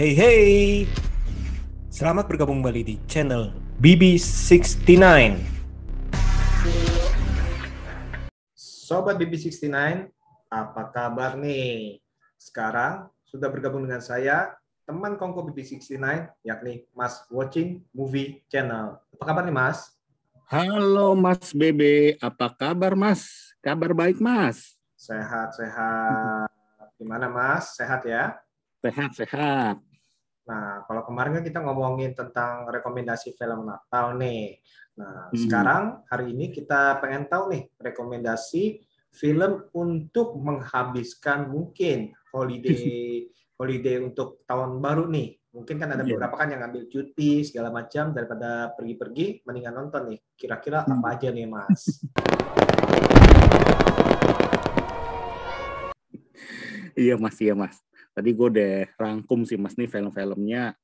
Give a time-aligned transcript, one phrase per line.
[0.00, 0.88] Hey, hey.
[1.92, 3.52] Selamat bergabung kembali di channel
[3.84, 4.96] BB69.
[8.56, 9.68] Sobat BB69,
[10.48, 12.00] apa kabar nih?
[12.40, 14.56] Sekarang sudah bergabung dengan saya,
[14.88, 16.00] teman kongko BB69,
[16.48, 18.96] yakni Mas Watching Movie Channel.
[19.20, 20.00] Apa kabar nih Mas?
[20.48, 23.52] Halo Mas Bebe, apa kabar Mas?
[23.60, 24.80] Kabar baik Mas?
[24.96, 26.48] Sehat, sehat.
[26.96, 27.76] Gimana Mas?
[27.76, 28.40] Sehat ya?
[28.80, 29.89] Sehat, sehat.
[30.50, 34.58] Nah, kalau kemarin kan kita ngomongin tentang rekomendasi film Natal nih.
[34.98, 35.38] Nah, Hmm.
[35.38, 38.82] sekarang hari ini kita pengen tahu nih rekomendasi
[39.14, 42.66] film untuk menghabiskan mungkin holiday
[43.60, 45.38] holiday untuk tahun baru nih.
[45.54, 46.18] Mungkin kan ada Iya.
[46.18, 50.18] beberapa kan yang ngambil cuti segala macam daripada pergi-pergi mendingan nonton nih.
[50.34, 50.98] Kira-kira Hmm.
[50.98, 52.02] apa aja nih, Mas?
[56.98, 57.76] Iya Mas, iya Mas.
[58.10, 60.74] Tadi gue udah rangkum sih Mas nih film-filmnya.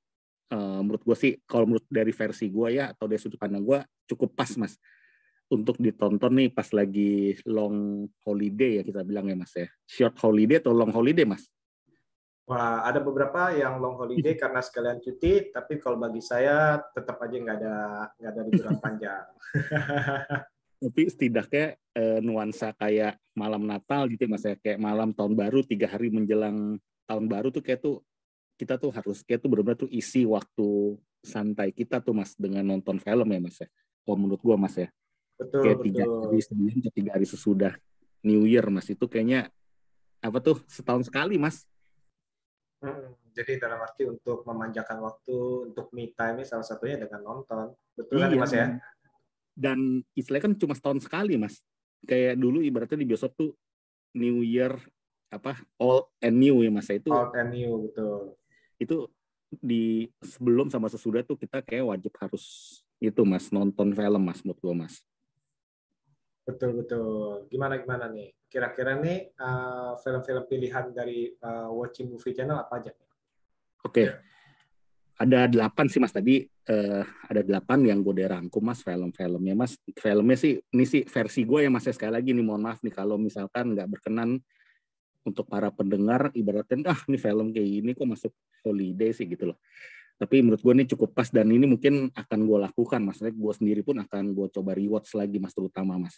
[0.46, 3.80] Eh, menurut gue sih, kalau menurut dari versi gue ya, atau dari sudut pandang gue,
[4.06, 4.78] cukup pas Mas.
[5.46, 9.66] Untuk ditonton nih pas lagi long holiday ya kita bilang ya Mas ya.
[9.86, 11.46] Short holiday atau long holiday Mas?
[12.46, 17.34] Wah, ada beberapa yang long holiday karena sekalian cuti, tapi kalau bagi saya tetap aja
[17.34, 17.76] nggak ada
[18.22, 19.26] nggak ada liburan panjang.
[20.76, 25.64] tapi setidaknya eh, nuansa kayak malam Natal gitu ya mas ya kayak malam tahun baru
[25.64, 26.76] tiga hari menjelang
[27.06, 28.02] tahun baru tuh kayak tuh
[28.56, 32.98] kita tuh harus kayak tuh benar-benar tuh isi waktu santai kita tuh mas dengan nonton
[33.00, 33.68] film ya mas ya
[34.06, 34.88] kalau menurut gua mas ya
[35.36, 36.20] Betul, kayak tiga betul.
[36.24, 37.72] hari sebelum tiga hari sesudah
[38.24, 39.48] New Year mas itu kayaknya
[40.20, 41.64] apa tuh setahun sekali mas
[42.76, 47.72] Mm, Jadi dalam arti untuk memanjakan waktu untuk me time salah satunya dengan nonton.
[47.96, 48.66] Betul kan Iya, Mas ya?
[49.56, 51.64] dan istilahnya kan cuma setahun sekali mas
[52.04, 53.50] kayak dulu ibaratnya di bioskop tuh
[54.12, 54.76] New Year
[55.36, 58.34] apa all and new ya mas ya itu Old and new betul.
[58.80, 58.96] itu
[59.62, 62.44] di sebelum sama sesudah tuh kita kayak wajib harus
[62.98, 65.00] itu mas nonton film mas menurut gua mas
[66.46, 67.42] Betul betul.
[67.50, 68.30] Gimana gimana nih?
[68.46, 72.94] Kira-kira nih eh, film-film pilihan dari eh, Watching Movie Channel apa aja?
[73.86, 74.12] oke Iya.
[75.16, 79.80] ada delapan sih mas tadi eh, ada delapan yang gue udah rangkum mas film-filmnya mas
[79.96, 82.92] filmnya sih ini sih versi gue ya mas ya sekali lagi nih mohon maaf nih
[82.92, 84.38] kalau misalkan nggak berkenan
[85.26, 88.32] untuk para pendengar ibaratnya ah ini film kayak gini kok masuk
[88.62, 89.58] holiday sih gitu loh.
[90.16, 93.00] Tapi menurut gue ini cukup pas dan ini mungkin akan gue lakukan.
[93.04, 96.16] Maksudnya gue sendiri pun akan gue coba rewatch lagi mas terutama mas.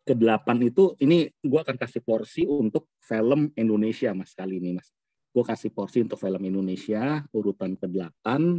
[0.00, 4.88] Kedelapan itu ini gue akan kasih porsi untuk film Indonesia mas kali ini mas.
[5.30, 8.58] Gue kasih porsi untuk film Indonesia urutan ke-8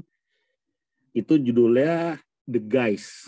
[1.12, 3.28] itu judulnya The Guys.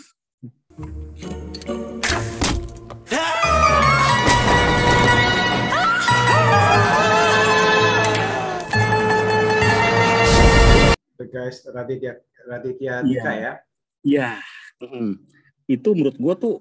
[11.34, 12.14] Guys Raditya
[12.46, 13.10] Raditya Iya.
[13.10, 13.52] Dika ya.
[14.04, 14.30] Ya,
[15.64, 16.54] itu menurut gue tuh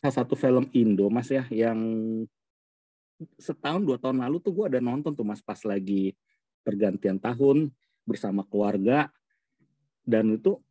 [0.00, 1.76] salah satu film Indo mas ya yang
[3.42, 6.14] setahun dua tahun lalu tuh gue ada nonton tuh mas pas lagi
[6.62, 7.68] pergantian tahun
[8.08, 9.10] bersama keluarga.
[10.06, 10.62] Dan itu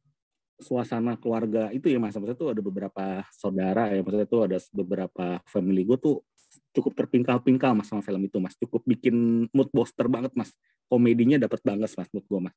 [0.56, 5.44] suasana keluarga itu ya mas maksudnya tuh ada beberapa saudara ya maksudnya tuh ada beberapa
[5.52, 6.24] family gue tuh
[6.72, 8.56] cukup terpingkal-pingkal mas sama film itu mas.
[8.56, 10.56] Cukup bikin mood booster banget mas.
[10.88, 12.56] Komedinya dapat banget mas menurut gue mas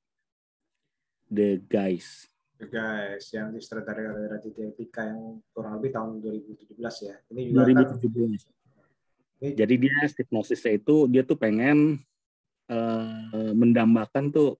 [1.28, 2.26] The Guys
[2.58, 6.74] The Guys yang disutradarai oleh Raditya Dika yang kurang lebih tahun 2017
[7.06, 7.16] ya.
[7.30, 8.50] Ini juga kan 2017
[9.38, 12.02] Ini- jadi dia hipnosisnya itu dia tuh pengen
[12.66, 14.58] eh, mendambakan tuh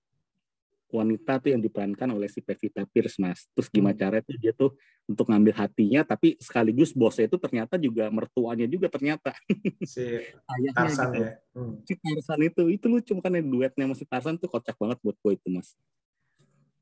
[0.89, 4.01] wanita tuh yang diperankan oleh si Pevita Pierce mas terus gimana Hmm.
[4.01, 4.71] caranya tuh dia tuh
[5.05, 9.29] untuk ngambil hatinya tapi sekaligus bosnya itu ternyata juga mertuanya juga ternyata
[9.85, 10.25] si
[10.73, 11.33] Tarsan gitu ya.
[11.53, 11.73] Hmm.
[11.85, 15.47] si Tarsan itu itu lucu makanya duetnya masih Tarsan tuh kocak banget buat gue itu
[15.53, 15.77] mas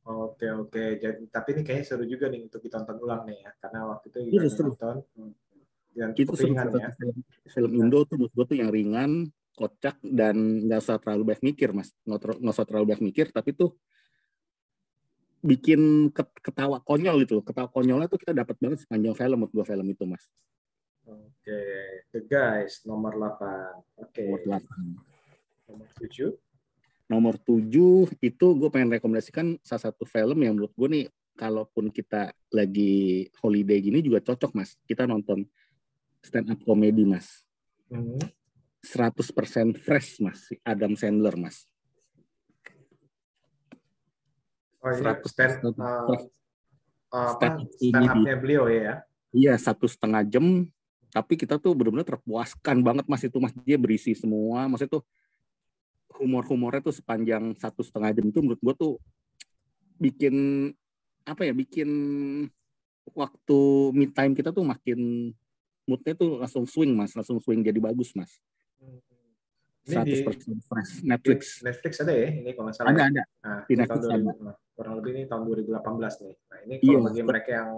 [0.08, 0.84] Oke oke.
[1.04, 4.18] Jadi tapi ini kayaknya seru juga nih untuk ditonton ulang nih ya, karena waktu itu
[4.24, 4.72] Iya, juga seru.
[4.72, 4.96] nonton.
[5.20, 5.34] Hmm.
[5.98, 6.90] Dan itu ringan ya.
[7.50, 9.12] film, Indo tuh menurut gue tuh yang ringan
[9.58, 13.74] kocak dan nggak usah terlalu banyak mikir mas nggak usah terlalu banyak mikir tapi tuh
[15.42, 19.66] bikin ket- ketawa konyol gitu ketawa konyolnya tuh kita dapat banget sepanjang film menurut gue
[19.66, 20.22] film itu mas
[21.08, 21.64] Oke,
[22.12, 23.80] The Guys nomor 8.
[24.04, 24.28] Oke.
[24.28, 24.84] nomor delapan.
[25.66, 26.36] Nomor 7.
[27.08, 31.06] Nomor tujuh itu gue pengen rekomendasikan salah satu film yang menurut gue nih
[31.40, 34.76] kalaupun kita lagi holiday gini juga cocok mas.
[34.84, 35.48] Kita nonton
[36.20, 37.48] stand up comedy mas.
[37.88, 38.20] Hmm.
[38.84, 39.24] 100%
[39.80, 40.52] fresh mas.
[40.68, 41.64] Adam Sandler mas.
[44.84, 46.06] Oh ini 100% stand uh,
[47.08, 48.12] apa Stand up stand comedy.
[48.12, 48.94] up-nya beliau ya.
[49.32, 50.68] Iya satu setengah jam,
[51.14, 53.24] tapi kita tuh benar-benar terpuaskan banget mas.
[53.24, 55.04] Itu mas dia berisi semua, maksudnya tuh
[56.18, 58.94] humor-humornya tuh sepanjang satu setengah jam itu menurut gue tuh
[59.98, 60.36] bikin
[61.24, 61.90] apa ya bikin
[63.14, 63.60] waktu
[63.96, 65.32] mid time kita tuh makin
[65.88, 68.32] moodnya tuh langsung swing mas langsung swing jadi bagus mas
[69.88, 72.92] 100% fresh Netflix Netflix ada ya ini kalau nggak salah.
[72.92, 74.54] ada ada Nah, Di ini Netflix tahun 2000, ada.
[74.76, 76.36] kurang lebih ini tahun 2018 nih.
[76.52, 77.30] Nah, ini Iya, kalau bagi betul.
[77.32, 77.72] mereka yang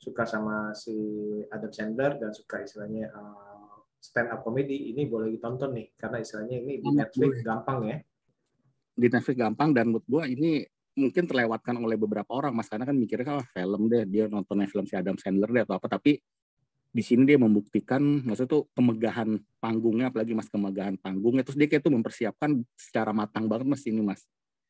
[0.00, 0.96] suka sama si
[1.52, 3.51] Adam Sandler dan suka istilahnya uh,
[4.02, 7.98] stand up comedy, ini boleh ditonton nih karena istilahnya ini di Banget, Netflix gampang ya.
[8.92, 12.68] di Netflix gampang dan menurut gua ini mungkin terlewatkan oleh beberapa orang mas.
[12.68, 15.78] Karena kan mikirnya kan "Wah, film deh dia nontonnya film si Adam Sandler deh atau
[15.78, 15.86] apa.
[15.88, 16.20] Tapi
[16.92, 21.46] di sini dia membuktikan maksudnya tuh kemegahan panggungnya apalagi mas kemegahan panggungnya.
[21.46, 24.20] Terus dia kayak tuh mempersiapkan secara matang banget mas ini mas.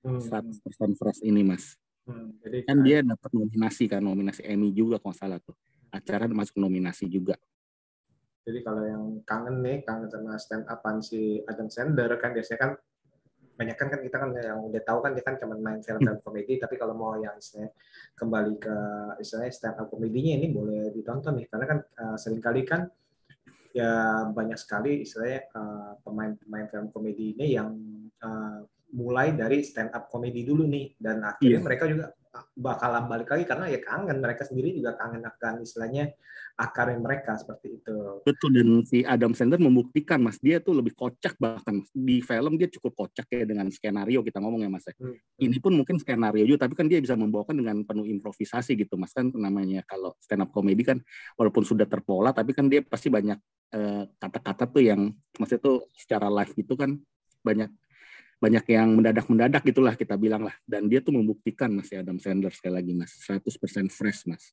[0.06, 1.74] Hmm, 100% fresh ini mas.
[2.06, 2.30] Hmm.
[2.46, 5.58] Jadi kan dia dapat nominasi kan nominasi Emmy juga kalau salah tuh.
[5.90, 7.34] Acara masuk nominasi juga
[8.42, 12.70] Jadi kalau yang kangen nih, kangen sama stand upan si Adam Sandler kan biasanya kan
[13.52, 16.56] banyak kan kan kita kan yang udah tahu kan dia kan cuma main film-film komedi
[16.56, 17.70] tapi kalau mau yang istilahnya
[18.18, 18.76] kembali ke
[19.22, 21.46] istilahnya stand up komedinya ini boleh ditonton nih.
[21.46, 22.90] Karena kan uh, sering kali kan
[23.72, 27.70] ya banyak sekali istilahnya uh, pemain-pemain film komedi ini yang
[28.24, 30.98] uh, mulai dari stand up komedi dulu nih.
[30.98, 31.64] Dan akhirnya Iya.
[31.64, 32.10] mereka juga
[32.56, 36.16] bakalan balik lagi karena ya kangen mereka sendiri juga kangen akan istilahnya
[36.56, 37.96] akarnya mereka seperti itu.
[38.24, 42.68] Betul dan si Adam Sandler membuktikan mas dia tuh lebih kocak bahkan di film dia
[42.68, 44.94] cukup kocak ya dengan skenario kita ngomong ya mas ya.
[44.96, 45.16] Hmm.
[45.40, 49.12] Ini pun mungkin skenario juga tapi kan dia bisa membawakan dengan penuh improvisasi gitu mas
[49.12, 51.00] kan namanya kalau stand up comedy kan
[51.36, 53.36] walaupun sudah terpola tapi kan dia pasti banyak
[53.72, 56.96] eh, kata-kata tuh yang maksudnya tuh secara live gitu kan
[57.42, 57.68] banyak
[58.42, 62.50] banyak yang mendadak-mendadak gitulah kita bilang lah dan dia tuh membuktikan mas ya Adam Sandler
[62.50, 63.46] sekali lagi mas 100%
[63.94, 64.50] fresh mas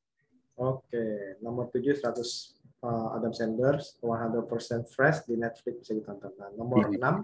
[0.59, 6.35] Oke, nomor 7 100 uh, Adam Sandler 100% fresh di Netflix bisa ditonton.
[6.35, 7.23] Nah, nomor Iya.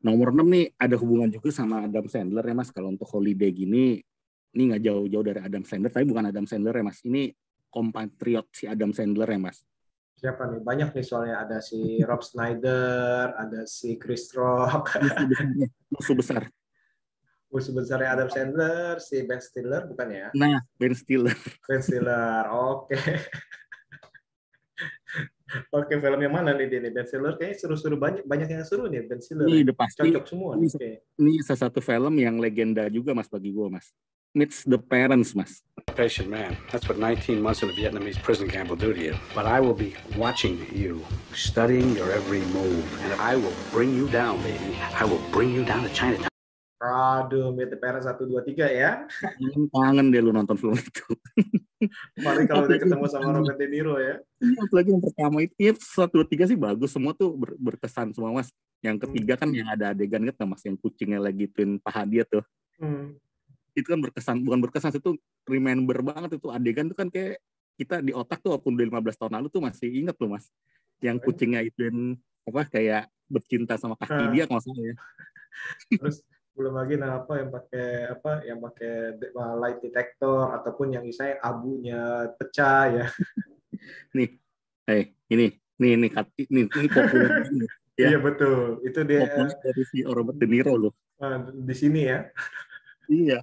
[0.00, 2.72] Nomor 6 nih ada hubungan juga sama Adam Sandler ya mas.
[2.74, 4.00] Kalau untuk holiday gini,
[4.56, 6.98] ini nggak jauh-jauh dari Adam Sandler, tapi bukan Adam Sandler ya mas.
[7.04, 7.30] Ini
[7.68, 9.62] kompatriot si Adam Sandler ya mas.
[10.20, 10.60] Siapa nih?
[10.60, 15.00] Banyak nih soalnya ada si Rob Schneider, ada si Chris Rock,
[15.88, 16.44] Musuh besar.
[17.50, 20.28] musuh besarnya Adam Sandler, si Ben Stiller bukan ya?
[20.38, 21.34] Nah, Ben Stiller.
[21.66, 22.46] Ben Stiller.
[22.46, 22.94] Oke.
[25.72, 26.92] Oke, film yang mana nih dia nih?
[26.92, 29.46] Ben Stiller kayaknya seru-seru banyak banyak yang seru nih Ben Stiller.
[29.46, 30.66] Ini udah pasti, Cocok semua nih.
[30.66, 30.90] Ini- Oke.
[31.18, 33.90] ini salah satu film yang legenda juga mas bagi gue mas.
[34.30, 35.58] Meets the Parents mas.
[35.90, 36.54] Patient man.
[36.70, 39.18] That's what 19 months in a Vietnamese prison camp will do to you.
[39.34, 41.02] But I will be watching you,
[41.34, 44.78] studying your every move, and I will bring you down, baby.
[44.94, 46.29] I will bring you down to Chinatown.
[46.80, 49.04] Aduh, Parents 1 2 3 ya.
[49.68, 51.04] Kangen, deh lu nonton film itu.
[52.16, 54.16] Apalagi kalau udah ketemu sama Robert De Niro ya.
[54.40, 58.16] Iya, apalagi yang pertama itu, ya satu dua tiga sih bagus, semua tuh ber- berkesan
[58.16, 58.48] semua mas.
[58.80, 62.40] Yang ketiga kan yang ada adegan gitu mas, yang kucingnya lagi gituin paha dia tuh.
[62.80, 63.12] Hmm.
[63.76, 67.44] Itu kan berkesan, bukan berkesan itu remember banget itu adegan tuh kan kayak
[67.76, 70.48] kita di otak tuh walaupun udah 15 tahun lalu tuh masih inget loh mas.
[71.04, 72.16] Yang kucingnya ituin
[72.48, 74.32] apa kayak bercinta sama kaki Ah.
[74.32, 74.96] dia kalau ya.
[75.92, 76.24] Terus
[76.60, 78.92] belum lagi nah apa yang pakai apa yang pakai
[79.56, 83.06] light detector ataupun yang misalnya abunya pecah ya.
[84.90, 85.46] Eh ini,
[85.78, 87.30] nih ini ini, ini, ini populer.
[87.94, 88.16] Ya.
[88.16, 88.82] Iya betul.
[88.82, 90.92] Itu dia Populer dari si Robert De Niro loh.
[91.22, 92.26] uh, di sini ya.
[93.06, 93.38] Iya.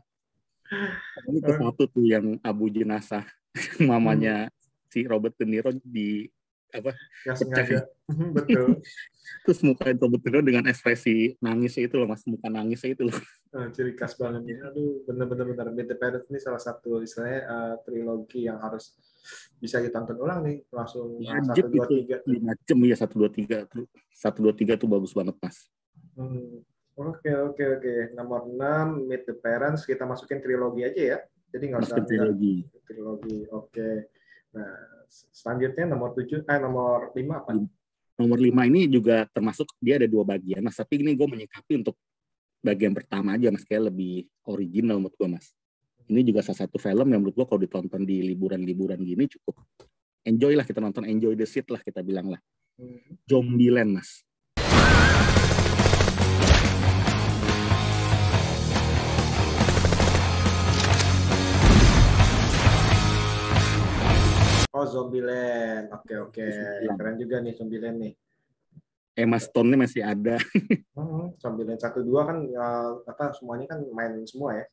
[1.24, 3.24] Ini ke satu tuh yang abu jenazah
[3.90, 4.52] mamanya
[4.92, 6.28] si Robert De Niro di
[6.76, 7.78] apa Pecah sengaja.
[8.36, 8.80] betul.
[9.44, 13.72] terus muka De Niro dengan ekspresi nangisnya itu loh mas muka nangisnya itu loh Uh,
[13.72, 14.60] ciri khas banget nih.
[14.60, 15.72] Aduh, bener-bener bener.
[15.72, 18.92] Meet the Parents ini salah satu istilahnya uh, trilogi yang harus
[19.58, 20.68] bisa ditonton ulang nih.
[20.68, 22.18] Langsung uh, Wajib satu dua itu tiga.
[22.28, 25.64] lima jam ya satu dua tiga tuh satu dua tiga tuh bagus banget mas
[26.20, 26.60] Hmm.
[26.98, 27.94] Oke oke oke.
[28.20, 31.20] Nomor 6 Meet the Parents kita masukin trilogi aja ya.
[31.54, 33.38] Jadi nggak usah trilogi trilogi.
[33.48, 34.12] Oke.
[34.54, 34.76] Nah,
[35.10, 37.52] selanjutnya nomor 7 eh nomor 5 apa?
[38.18, 40.76] nomor lima ini juga termasuk dia ada dua bagian mas.
[40.76, 41.96] Tapi ini gue menyikapi untuk
[42.66, 43.62] bagian pertama aja mas.
[43.62, 45.54] Kayak lebih original menurut gue mas.
[46.10, 49.60] Ini juga salah satu film yang menurut gue kalau ditonton di liburan-liburan gini cukup
[50.28, 52.42] enjoy lah kita nonton enjoy the seat lah kita bilang lah.
[52.78, 53.22] Hmm.
[53.30, 54.26] Zombieland mas
[64.78, 65.90] Oh, Zombieland.
[65.90, 66.46] Oke oke.
[66.46, 66.98] Zombieland.
[67.02, 68.14] Keren juga nih Zombieland nih.
[69.18, 70.38] Emma Stone-nya masih ada
[70.98, 72.66] Hmm, Zombieland 1 2 kan ya,
[73.06, 74.66] apa semuanya kan main semua ya.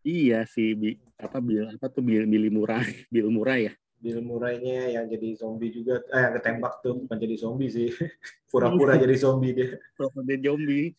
[0.00, 2.80] iya si Bi- apa Bill apa tuh Bill, Billy Murray
[3.12, 7.36] Bill Murray ya Bill Murray-nya yang jadi zombie juga, eh yang ketembak tuh bukan jadi
[7.36, 7.92] zombie sih,
[8.52, 9.76] pura-pura jadi zombie dia.
[9.92, 10.96] Pura-pura zombie.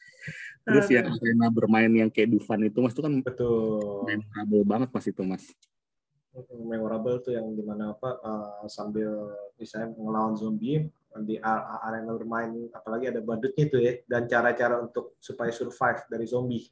[0.62, 4.06] Terus yang arena bermain yang kayak Dufan itu mas itu kan Betul.
[4.06, 5.42] memorable banget mas itu mas.
[6.32, 10.88] Memorable tuh yang di mana apa uh, sambil misalnya ngelawan zombie
[11.28, 16.72] di arena bermain, apalagi ada badutnya tuh ya, dan cara-cara untuk supaya survive dari zombie.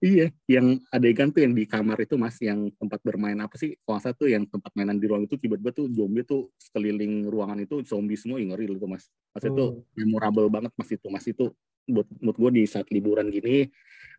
[0.00, 3.76] Iya, yang adegan tuh yang di kamar itu mas, yang tempat bermain apa sih?
[3.84, 7.60] Kalau saya tuh yang tempat mainan di ruang itu tiba-tiba tuh zombie tuh sekeliling ruangan
[7.60, 9.08] itu zombie semua, yang ngeri itu mas.
[9.36, 9.84] Mas itu Hmm.
[10.00, 11.52] memorable banget mas itu, mas itu
[11.84, 13.68] buat buat gue di saat liburan gini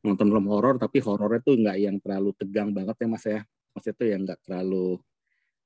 [0.06, 3.42] nonton film horor tapi horornya tuh nggak yang terlalu tegang banget ya mas ya.
[3.76, 4.96] Mas itu yang nggak terlalu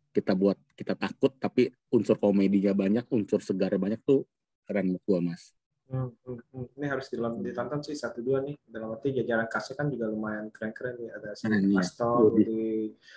[0.10, 4.26] kita buat kita takut tapi unsur komedinya banyak, unsur segarnya banyak tuh
[4.66, 5.54] keren menurut gue mas.
[5.90, 6.66] Hmm, hmm, hmm.
[6.78, 8.54] Ini harus ditonton sih satu dua nih.
[8.62, 11.10] Dalam arti jajaran kasnya kan juga lumayan keren-keren nih.
[11.18, 11.82] Ada si Keren, iya.
[11.82, 12.46] Aston, Lebih.
[12.46, 12.62] di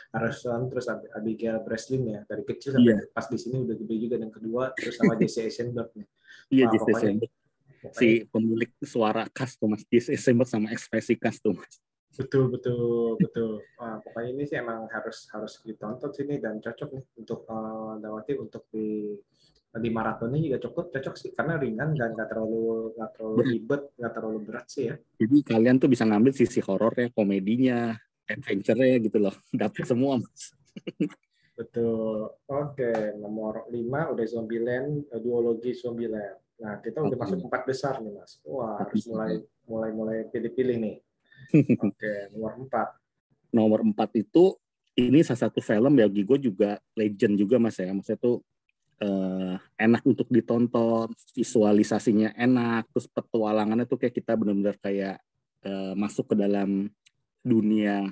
[0.08, 2.20] Harrison, terus Ab- Abigail Breslin ya.
[2.25, 3.12] Dari kecil sampai Iya.
[3.12, 4.16] pas di sini udah gede juga.
[4.16, 6.08] Dan kedua, terus sama Jesse Eisenberg nih.
[6.49, 7.32] Iya, Jesse Eisenberg.
[7.92, 11.76] si pemilik suara khas tuh mas, Jesse Eisenberg sama ekspresi khas tuh mas.
[12.12, 13.64] Betul, betul, betul.
[13.81, 18.21] Wah, pokoknya ini sih emang harus harus ditonton sini dan cocok nih untuk uh, dalam
[18.21, 19.16] arti untuk di
[19.73, 24.12] di maratonnya juga cukup cocok sih karena ringan dan nggak terlalu nggak terlalu ribet nggak
[24.12, 27.97] terlalu berat sih ya Jadi kalian tuh bisa ngambil sisi horornya, komedinya,
[28.28, 29.33] adventure-nya gitu loh.
[29.64, 30.52] Dapat semua mas.
[31.57, 32.33] Betul.
[32.49, 36.40] Oke, nomor 5 udah Zombieland, eh, duologi Zombieland.
[36.62, 37.23] Nah, kita udah Oke.
[37.26, 38.38] masuk empat besar nih, Mas.
[38.47, 40.97] Wah, harus mulai mulai mulai pilih-pilih nih.
[41.87, 43.52] Oke, nomor 4.
[43.52, 44.56] Nomor empat itu
[44.96, 47.92] ini salah satu film bagi gue juga legend juga mas ya.
[47.92, 48.37] Maksudnya tuh
[49.00, 55.16] eh, enak untuk ditonton, visualisasinya enak, terus petualangannya tuh kayak kita benar-benar kayak
[55.64, 56.88] eh, masuk ke dalam
[57.42, 58.06] dunia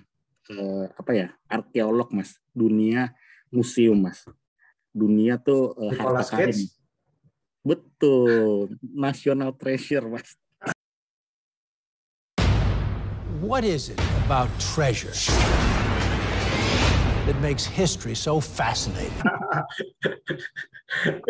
[0.51, 3.15] eh, apa ya arkeolog mas, dunia
[3.53, 4.27] museum mas,
[4.91, 6.61] dunia tuh eh, harta karun.
[7.61, 10.33] Betul, national treasure mas.
[13.41, 13.97] What is it
[14.29, 15.17] about treasure
[17.25, 19.17] that makes history so fascinating?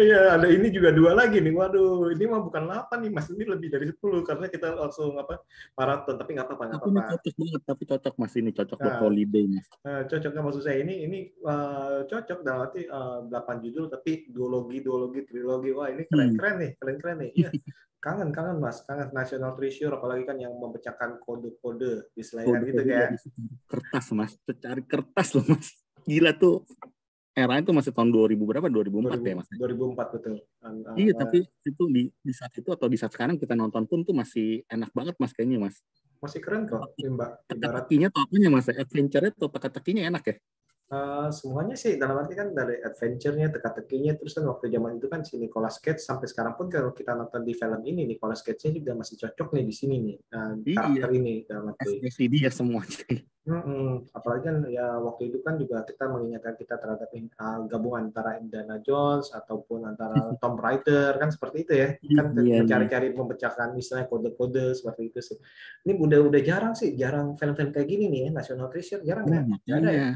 [0.00, 1.52] Iya, ada ini juga dua lagi nih.
[1.52, 3.28] Waduh, ini mah bukan 8 nih, Mas.
[3.28, 5.44] Ini lebih dari 10 karena kita langsung apa?
[5.76, 7.00] maraton, tapi nggak apa-apa, nggak apa-apa.
[7.12, 9.00] cocok banget, tapi cocok mas ini cocok buat Nah.
[9.04, 9.66] holiday mas.
[9.84, 14.32] Eh, cocok nggak maksud saya ini ini eh, cocok dalam arti eh, 8 judul tapi
[14.32, 17.50] duologi duologi trilogi wah ini keren keren nih keren keren nih iya
[18.00, 18.82] kangen kangen mas.
[18.88, 19.12] Kangen.
[19.12, 23.16] National treasure apalagi kan yang memecahkan kode-kode istilahnya gitu Kode-kode ya dari
[23.68, 24.32] kertas mas.
[24.40, 25.68] Cari kertas loh mas.
[26.08, 26.64] Gila tuh.
[27.30, 28.66] Era itu masih tahun 2000 berapa?
[28.66, 29.48] 2004 ya mas?
[29.54, 30.34] 2004 betul.
[30.98, 34.12] Iya tapi itu di, di saat itu atau di saat sekarang kita nonton pun tuh
[34.12, 35.78] masih enak banget mas kayaknya mas.
[36.18, 38.66] Masih keren kok mbak teka-tekinya tuh apanya mas?
[38.66, 40.36] Adventure-nya tuh teka-tekinya enak ya
[40.90, 45.22] Eh, semuanya sih dalam arti kan dari adventure-nya, teka-tekinya, terus kan waktu zaman itu kan
[45.22, 48.98] si Nicolas Cage sampai sekarang pun kalau kita nonton di film ini Nicolas Cage-nya juga
[48.98, 50.74] masih cocok nih di sini nih nah, Iya.
[50.82, 51.94] karakter ini dalam arti.
[51.94, 53.06] ekspresi dia semuanya
[53.40, 54.10] Mm-mm.
[54.10, 58.82] Apalagi kan ya waktu itu kan juga kita mengingatkan kita terhadap uh, gabungan antara Indiana
[58.82, 64.74] Jones ataupun antara Tomb Raider kan seperti itu ya kan Iya, mencari-cari memecahkan misalnya kode-kode
[64.74, 65.38] seperti itu sih.
[65.86, 69.42] Ini udah udah jarang sih jarang film-film kayak gini nih ya National Treasure jarang ya.
[69.46, 70.10] Nggak ada ya.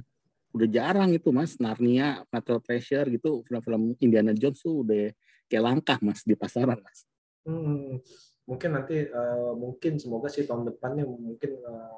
[0.54, 5.11] Udah jarang itu mas Narnia, Natural Treasure gitu film-film Indiana Jones tuh udah
[5.50, 7.02] kayak langkah mas di pasaran mas.
[7.42, 7.99] Hmm,
[8.46, 11.90] mungkin nanti eh, mungkin semoga sih tahun depannya mungkin eh,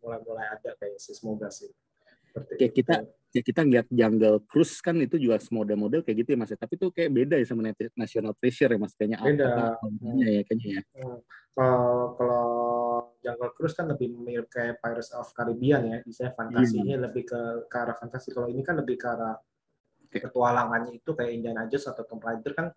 [0.00, 1.68] mulai-mulai ada kayak sih semoga sih.
[2.30, 2.78] Seperti Kayak itu.
[2.82, 6.50] kita- Kayak kita ngeliat Jungle Cruise kan itu juga model-model kayak gitu ya mas.
[6.50, 6.58] ya.
[6.58, 8.90] Tapi tuh kayak beda ya sama Nat- National Treasure ya mas.
[8.98, 9.46] Kayaknya Beda.
[9.46, 10.82] apa apa ya kayaknya ya.
[10.98, 11.18] Hmm.
[11.54, 11.94] Kalau
[13.00, 17.40] kalau Jungle Cruise kan lebih mirip kayak Pirates of Caribbean ya, misalnya fantasinya lebih ke,
[17.64, 18.28] ke arah fantasi.
[18.30, 19.40] Kalau ini kan lebih ke arah
[20.10, 22.68] petualangannya itu kayak Indiana Jones atau Tomb Raider kan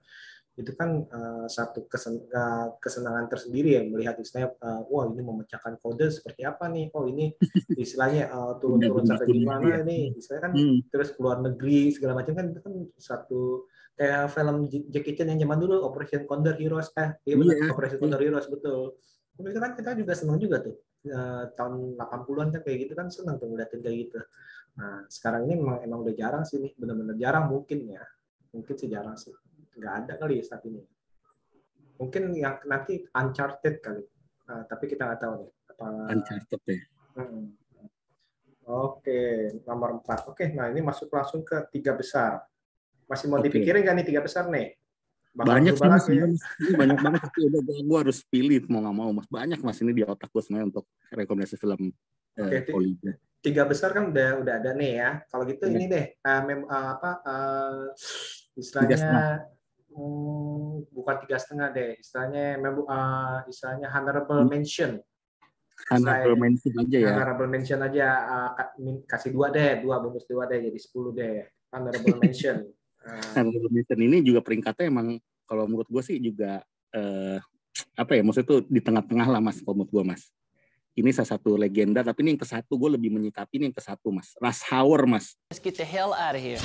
[0.53, 5.81] itu kan eh, satu kesen- eh, kesenangan tersendiri ya melihat istilahnya eh, wah ini memecahkan
[5.81, 7.33] kode seperti apa nih oh ini
[7.83, 9.77] istilahnya eh, turun-turun sampai gimana ya.
[9.81, 10.77] nih istilahnya kan Hmm.
[10.93, 13.65] terus keluar negeri segala macam kan itu kan satu
[13.97, 17.73] kayak film Jackie Chan yang zaman dulu Operation Condor Heroes eh iya benar Iya.
[17.73, 18.93] Operation Condor Heroes betul
[19.41, 23.35] itu kan kita juga senang juga tuh Eh, tahun 80-an kan kayak gitu kan senang
[23.35, 24.23] tuh ngeliatin kayak gitu
[24.79, 27.99] nah sekarang ini memang emang udah jarang sih nih benar-benar jarang mungkin ya
[28.55, 29.35] mungkin sih jarang sih
[29.75, 30.79] nggak ada kali ya saat ini
[31.99, 34.03] mungkin yang nanti Uncharted kali
[34.43, 36.79] Nah, tapi kita nggak tahu nih apa Uncharted ya.
[37.15, 37.55] Hmm.
[38.67, 39.19] Oke,
[39.63, 40.27] nomor empat.
[40.27, 42.43] Oke, nah ini masuk langsung ke tiga besar.
[43.07, 43.47] Masih mau Oke.
[43.47, 44.75] dipikirin nggak nih tiga besar nih?
[45.33, 46.25] Bakal Banyak sih mas, ya?
[46.29, 49.25] Ini banyak banget tapi udah gua, gua harus pilih mau nggak mau mas.
[49.25, 51.89] Banyak mas ini di otak gue sebenarnya untuk rekomendasi film
[52.37, 52.71] Oke, eh, Ti.
[52.73, 53.13] holiday.
[53.43, 55.09] tiga besar kan udah udah ada nih ya.
[55.27, 55.73] Kalau gitu Iya.
[55.73, 57.85] ini deh uh, mem- uh, apa uh,
[58.55, 59.41] istilahnya
[59.89, 61.91] hmm, bukan tiga setengah deh.
[61.97, 64.53] Istilahnya mem- uh, istilahnya honorable Hmm.
[64.53, 64.91] mention.
[65.89, 67.09] Honorable mention aja ya.
[67.09, 68.51] Honorable mention aja uh,
[69.09, 71.41] kasih dua deh, dua bonus dua deh jadi 10 deh.
[71.73, 72.57] Honorable mention.
[73.03, 76.63] Uh, Honorable mention ini juga peringkatnya emang kalau menurut gue sih juga
[76.95, 77.37] eh,
[77.99, 80.31] apa ya maksudnya tuh di tengah-tengah lah mas kalau menurut gue mas.
[80.93, 83.83] Ini salah satu legenda tapi ini yang ke satu gue lebih menyikapi ini yang ke
[83.83, 84.37] satu mas.
[84.39, 85.35] Russ Hauer mas.
[85.51, 86.61] Let's get the hell out of here.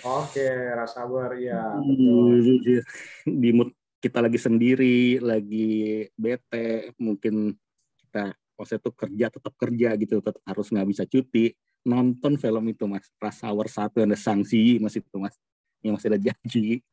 [0.00, 0.48] Oke,
[0.80, 1.76] rasa sabar ya.
[1.76, 2.80] betul.
[3.28, 3.70] di mood
[4.00, 7.52] kita lagi sendiri, lagi bete, mungkin
[8.00, 11.52] kita maksudnya tuh kerja tetap kerja gitu, tetap harus nggak bisa cuti.
[11.84, 15.36] Nonton film itu mas, Rush Hour satu ada sanksi mas itu mas,
[15.84, 16.84] yang masih ada janji.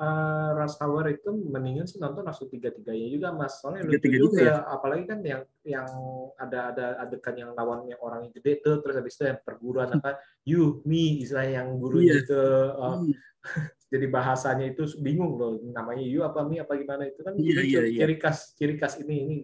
[0.00, 4.16] Uh, Rush Hour itu mendingan sih nonton langsung tiga tiganya juga mas soalnya lucu Tiga-tiga
[4.16, 4.56] juga, juga ya?
[4.72, 5.88] apalagi kan yang yang
[6.40, 10.16] ada ada adegan yang lawannya orang yang gede tuh terus habis itu yang perguruan apa
[10.48, 12.24] you me istilahnya yang gurunya Iya.
[12.24, 12.42] itu
[12.80, 12.96] uh,
[13.92, 17.84] jadi bahasanya itu bingung loh namanya you apa me apa gimana itu kan lucu, iya,
[17.84, 18.00] iya.
[18.00, 19.36] ciri khas ciri khas ini ini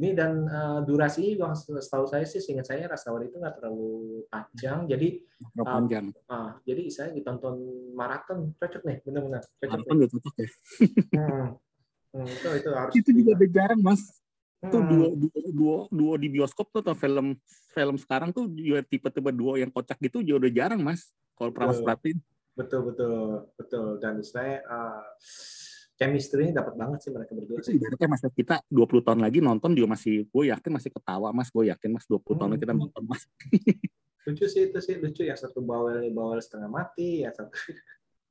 [0.00, 4.88] ini dan uh, durasi yang setahu saya sih seingat saya Hour itu nggak terlalu panjang
[4.88, 5.20] jadi
[5.54, 6.06] Berapa Ah, panjang?
[6.26, 7.54] ah, jadi saya ditonton
[7.94, 10.48] maraton cocok nih benar-benar cocok Maraton udah cocok ya.
[11.14, 11.46] Hmm.
[12.14, 14.02] Hmm, itu itu harus Itu juga jarang mas.
[14.58, 14.88] Itu Hmm.
[14.88, 17.36] duo, duo, duo, duo di bioskop tuh atau film
[17.70, 21.12] film sekarang tuh juga tipe-tipe duo yang kocak gitu juga udah jarang mas.
[21.38, 21.86] Kalau pernah mas Betul.
[21.86, 22.18] perhatiin.
[22.54, 25.02] betul betul betul dan saya uh,
[25.94, 27.62] chemistry-nya dapat banget sih mereka berdua.
[27.62, 31.30] Itu sih ibaratnya mas kita 20 tahun lagi nonton juga masih gue yakin masih ketawa
[31.30, 31.48] mas.
[31.54, 32.82] Gue yakin mas 20 tahun lagi kita Hmm.
[32.86, 33.22] nonton mas.
[34.26, 35.22] Lucu sih itu sih lucu.
[35.22, 37.54] Yang satu bawel bawel setengah mati yang satu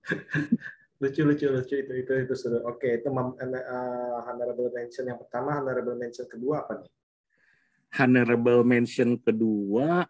[1.01, 1.75] lucu lucu lucu.
[1.79, 2.60] Itu itu itu seru.
[2.67, 5.63] Oke itu mem- uh, honorable mention yang pertama.
[5.63, 6.91] Honorable mention kedua apa nih?
[7.93, 10.04] Honorable mention kedua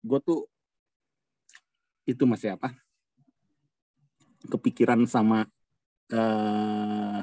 [0.00, 0.48] gue tuh
[2.08, 2.74] itu masih apa?
[4.50, 5.44] Kepikiran sama
[6.10, 7.20] eh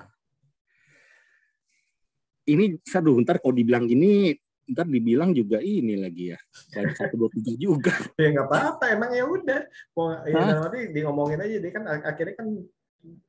[2.47, 4.31] ini aduh ntar kalau dibilang ini
[4.67, 6.39] ntar dibilang juga ini lagi ya.
[6.51, 7.93] Selain satu dua tiga juga.
[8.19, 9.61] Ya nggak apa-apa emang ya udah.
[9.95, 11.55] Mau ya dalam arti diomongin aja.
[11.59, 12.47] Dia kan ak- akhirnya kan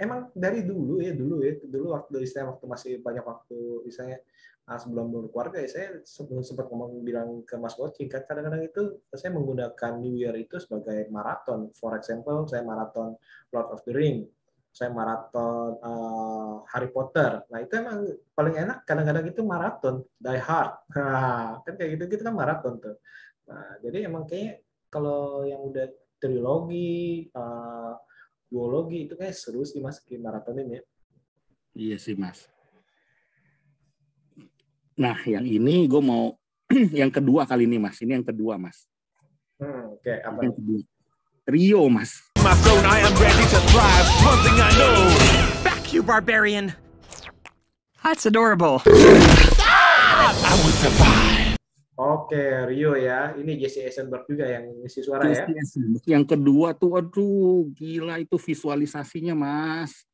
[0.01, 4.18] emang dari dulu ya dulu ya dulu waktu saya waktu masih banyak waktu misalnya
[4.66, 8.99] ah, sebelum berkeluarga ya saya sebelum sempat ngomong bilang ke Mas Watching kan kadang-kadang itu
[9.14, 11.71] saya menggunakan New Year itu sebagai maraton.
[11.79, 13.14] For example saya maraton
[13.55, 14.27] Lord of the Ring
[14.79, 17.43] saya maraton eh, Harry Potter.
[17.51, 20.73] Nah itu emang paling enak kadang-kadang itu maraton Die Hard.
[20.95, 22.95] Nah, kan kayak gitu gitu kan maraton tuh.
[23.51, 25.91] Nah, jadi emang kayaknya kalau yang udah
[26.23, 27.99] trilogi, uh,
[28.47, 30.83] duologi itu kayak seru sih mas di maratonin ya.
[31.77, 32.47] iya sih mas.
[34.99, 36.35] Nah yang ini gue mau
[37.01, 37.99] yang kedua kali ini mas.
[38.03, 38.87] Ini yang kedua mas.
[39.59, 40.41] Hmm, Oke, apa?
[40.43, 40.81] yang kedua.
[41.49, 44.07] Rio mas my throne, I am ready to thrive.
[44.25, 44.97] One thing I know.
[45.61, 46.73] Back, you barbarian.
[48.01, 48.81] That's adorable.
[48.89, 51.61] I will survive.
[52.01, 52.41] Oke,
[52.73, 53.37] Rio ya.
[53.37, 55.45] Ini Jesse Eisenberg juga yang ngisi suara ya.
[56.09, 60.09] Yang kedua tuh, aduh, gila itu visualisasinya, Mas.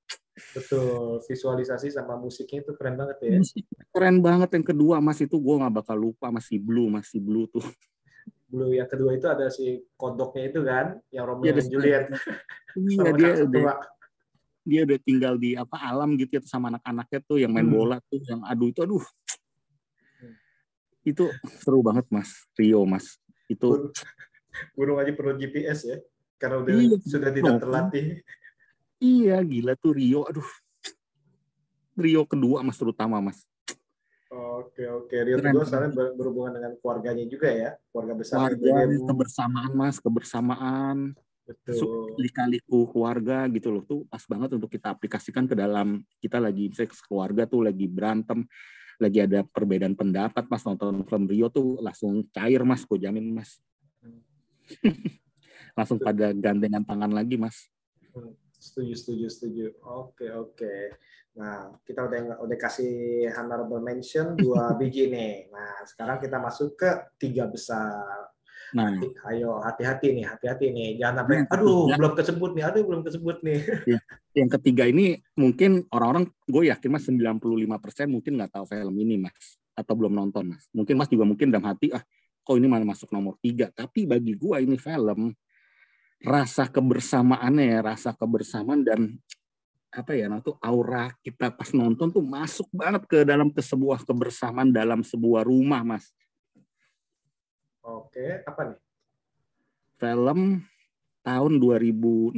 [0.51, 3.39] Betul, visualisasi sama musiknya itu keren banget ya.
[3.39, 3.63] Musik
[3.95, 5.23] keren banget yang kedua, Mas.
[5.23, 7.63] Itu gue nggak bakal lupa, masih Blue, masih Blue tuh.
[8.45, 12.05] Blue yang kedua itu ada si kodoknya itu kan, yang Romeo Iya, dan Juliet.
[12.75, 13.67] Iya, dia udah,
[14.67, 17.75] dia udah tinggal di apa alam gitu ya sama anak-anaknya tuh yang main Hmm.
[17.79, 19.05] bola tuh, yang aduh itu aduh.
[21.07, 21.31] Itu
[21.63, 22.33] seru banget, Mas.
[22.59, 23.21] Rio, Mas.
[23.47, 23.95] Itu
[24.75, 25.99] Burung aja perlu GPS ya,
[26.41, 27.63] karena udah Iya, sudah tidak betul.
[27.63, 28.05] terlatih.
[28.99, 30.49] iya gila tuh Rio, aduh.
[31.95, 33.39] Rio kedua, Mas terutama, Mas.
[34.55, 38.37] Oke oke, Rio Keren, ber- berhubungan dengan keluarganya juga ya, keluarga besar.
[38.55, 40.99] Keluarga, kebersamaan, Mas, kebersamaan.
[41.45, 42.17] Betul.
[42.17, 43.85] lika-liku keluarga gitu loh.
[43.85, 48.49] Tuh pas banget untuk kita aplikasikan ke dalam kita lagi seks keluarga tuh lagi berantem
[48.97, 53.61] lagi ada perbedaan pendapat mas nonton film Rio tuh langsung cair mas gue jamin mas.
[55.77, 57.67] Langsung pada gandengan tangan lagi mas
[58.65, 59.67] Setuju, setuju, setuju.
[59.85, 60.97] Oke, oke.
[61.37, 65.53] Nah, kita udah udah kasih honorable mention dua biji nih.
[65.53, 66.89] Nah, sekarang kita masuk ke
[67.21, 68.33] tiga besar.
[68.73, 68.91] nah
[69.29, 70.97] Ayo, hati-hati nih, hati-hati nih.
[70.97, 73.61] Jangan sampai, aduh, belum kesebut nih, aduh, belum kesebut nih.
[74.41, 79.61] yang ketiga ini mungkin orang-orang gue yakin mas 95% mungkin nggak tahu film ini mas
[79.79, 82.03] atau belum nonton mas mungkin mas juga mungkin dalam hati ah
[82.43, 85.31] kok ini malah masuk nomor tiga tapi bagi gue ini film
[86.25, 89.01] rasa kebersamaannya ya rasa kebersamaan dan
[89.95, 94.03] apa ya nah tuh aura kita pas nonton tuh masuk banget ke dalam ke sebuah
[94.03, 96.11] kebersamaan dalam sebuah rumah mas.
[97.85, 98.79] Oke, apa nih?
[100.05, 100.61] film
[101.25, 102.37] tahun 2016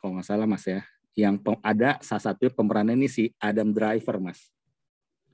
[0.00, 0.80] kalau nggak salah mas ya.
[1.12, 4.48] Yang ada salah satu pemerannya ini si Adam Driver mas.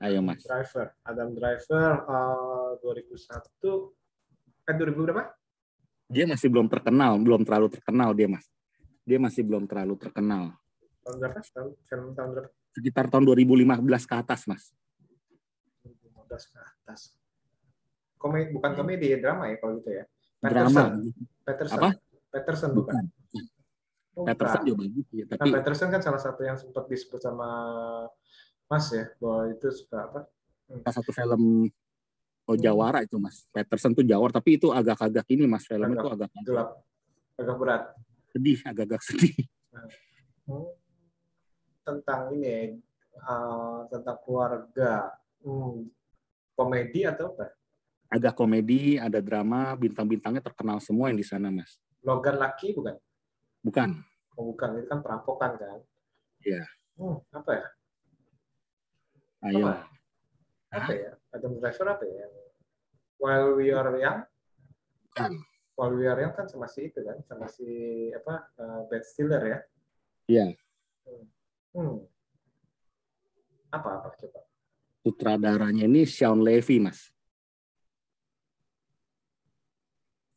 [0.03, 0.43] Ayo mas.
[0.43, 3.95] Driver, Adam Driver eh, 2001
[4.69, 5.23] eh 2000 berapa?
[6.09, 8.45] Dia masih belum terkenal belum terlalu terkenal dia mas
[9.05, 10.53] dia masih belum terlalu terkenal
[10.99, 11.39] Tahun berapa?
[11.41, 12.49] Tahun, film tahun berapa?
[12.75, 14.63] sekitar tahun 2015 ke atas mas
[15.85, 17.17] 2015 ke atas.
[18.19, 20.03] Komedi, bukan komedi, drama ya kalau gitu ya.
[20.43, 20.99] drama
[21.47, 21.79] Peterson.
[21.79, 21.89] Apa?
[22.29, 22.93] Peterson bukan.
[22.99, 23.05] bukan
[24.19, 27.49] Oh, Peterson juga bagus ya Nah, tapi Peterson kan salah satu yang sempat disebut sama
[28.67, 30.21] Mas ya, bahwa itu suka apa?
[30.85, 31.71] salah satu film
[32.49, 36.07] oh Jawara itu mas Peterson tuh Jawara tapi itu agak-agak ini mas film Agak itu
[36.09, 36.69] agak Gelap,
[37.37, 37.83] agak berat.
[38.33, 39.35] sedih agak-agak sedih
[40.49, 40.65] Hmm.
[41.85, 42.57] Tentang ini ya,
[43.21, 45.13] eh, tentang keluarga.
[45.45, 45.85] Hmm.
[46.57, 47.53] Komedi atau apa?
[48.09, 52.97] agak komedi ada drama bintang-bintangnya terkenal semua yang di sana mas Logan Lucky bukan?
[53.61, 53.89] bukan
[54.33, 55.79] Oh, bukan, itu kan perampokan kan?
[56.39, 56.63] Iya.
[56.95, 57.65] Hmm, apa ya?
[59.51, 59.73] ayo Apa?
[60.79, 61.11] Apa ya?
[61.29, 62.25] Adam Driver apa ya?
[63.19, 64.21] While We Are Young?
[65.11, 65.33] bukan
[65.75, 67.67] While We Are Young kan sama si itu kan, sama si
[68.15, 68.49] apa?
[68.57, 69.59] eh, Ben Stiller ya?
[70.29, 70.45] Iya.
[71.75, 72.05] Hmm.
[73.69, 74.41] Apa apa coba?
[74.99, 77.09] sutradaranya ini Sean Levy mas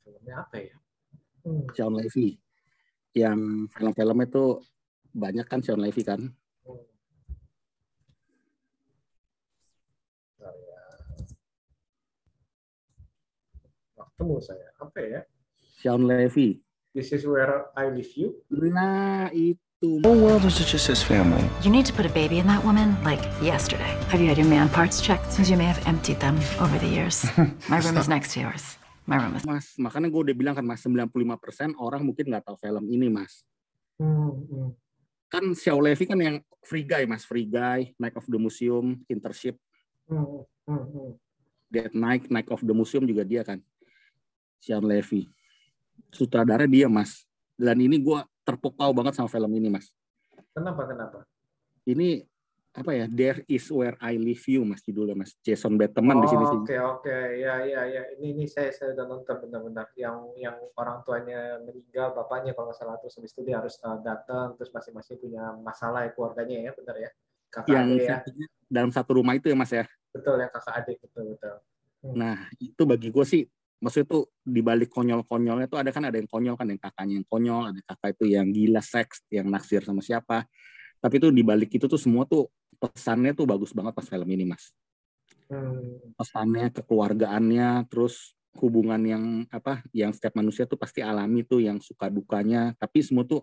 [0.06, 0.76] Filmnya apa ya?
[1.44, 1.66] Hmm.
[1.74, 2.38] Sean Levy
[3.12, 4.64] yang film-filmnya tuh
[5.12, 6.78] banyak kan Sean Levy kan Hmm.
[10.38, 10.54] Saya
[13.92, 14.68] Nggak ketemu saya.
[14.78, 15.20] Apa ya?
[15.80, 16.60] Sean Levy
[16.92, 18.44] This is where I leave you.
[18.52, 21.40] nah itu whole world is just his family.
[21.64, 23.88] You need to put a baby in that woman like yesterday.
[24.12, 25.32] Have you had your man parts checked?
[25.32, 27.24] Since you may have emptied them over the years.
[27.72, 28.76] My room is next to yours.
[29.08, 29.42] My room is.
[29.42, 33.42] mas makanya gue udah bilang kan mas 95% orang mungkin nggak tahu film ini mas
[33.98, 34.68] Hmm, hmm.
[35.26, 39.56] kan Sean Levy kan yang Free Guy mas Free Guy Night of the Museum Internship
[40.06, 41.10] Hmm, hmm, hmm.
[41.66, 43.58] Dead Night Night of the Museum juga dia kan
[44.62, 45.26] Sean Levy.
[46.14, 47.26] Sutradara dia mas.
[47.58, 49.90] Dan ini gue terpukau banget sama film ini mas.
[50.54, 51.26] Kenapa kenapa?
[51.82, 52.22] ini
[52.72, 55.36] apa ya There is where I leave you mas judulnya mas.
[55.44, 56.56] Jason Bateman di sini sih.
[56.56, 57.18] Oh, Oke oke.
[57.36, 58.02] Ya ya ya.
[58.16, 59.92] Ini ini saya saya udah nonton benar-benar.
[59.92, 62.96] Yang yang orang tuanya meninggal bapaknya kalau nggak salah.
[63.02, 64.56] Terus habis itu dia harus uh, datang.
[64.56, 67.10] Terus masing-masing punya masalah ya keluarganya ya benar ya?
[67.52, 68.16] Kakak yang adik ya.
[68.72, 69.84] dalam satu rumah itu ya mas ya?
[70.16, 70.96] Betul yang kakak adik.
[71.04, 71.56] Betul betul.
[72.16, 73.44] Nah itu bagi gue sih
[73.82, 77.26] maksudnya tuh di balik konyol-konyolnya tuh ada kan ada yang konyol kan yang kakaknya yang
[77.26, 80.46] konyol ada kakak itu yang gila seks yang naksir sama siapa.
[81.02, 82.46] Tapi tuh di balik itu tuh semua tuh
[82.78, 84.70] pesannya tuh bagus banget pas film ini mas.
[85.50, 91.82] Hmm, pesannya kekeluargaannya terus hubungan yang apa yang setiap manusia tuh pasti alami tuh yang
[91.82, 92.78] suka dukanya.
[92.78, 93.42] Tapi semua tuh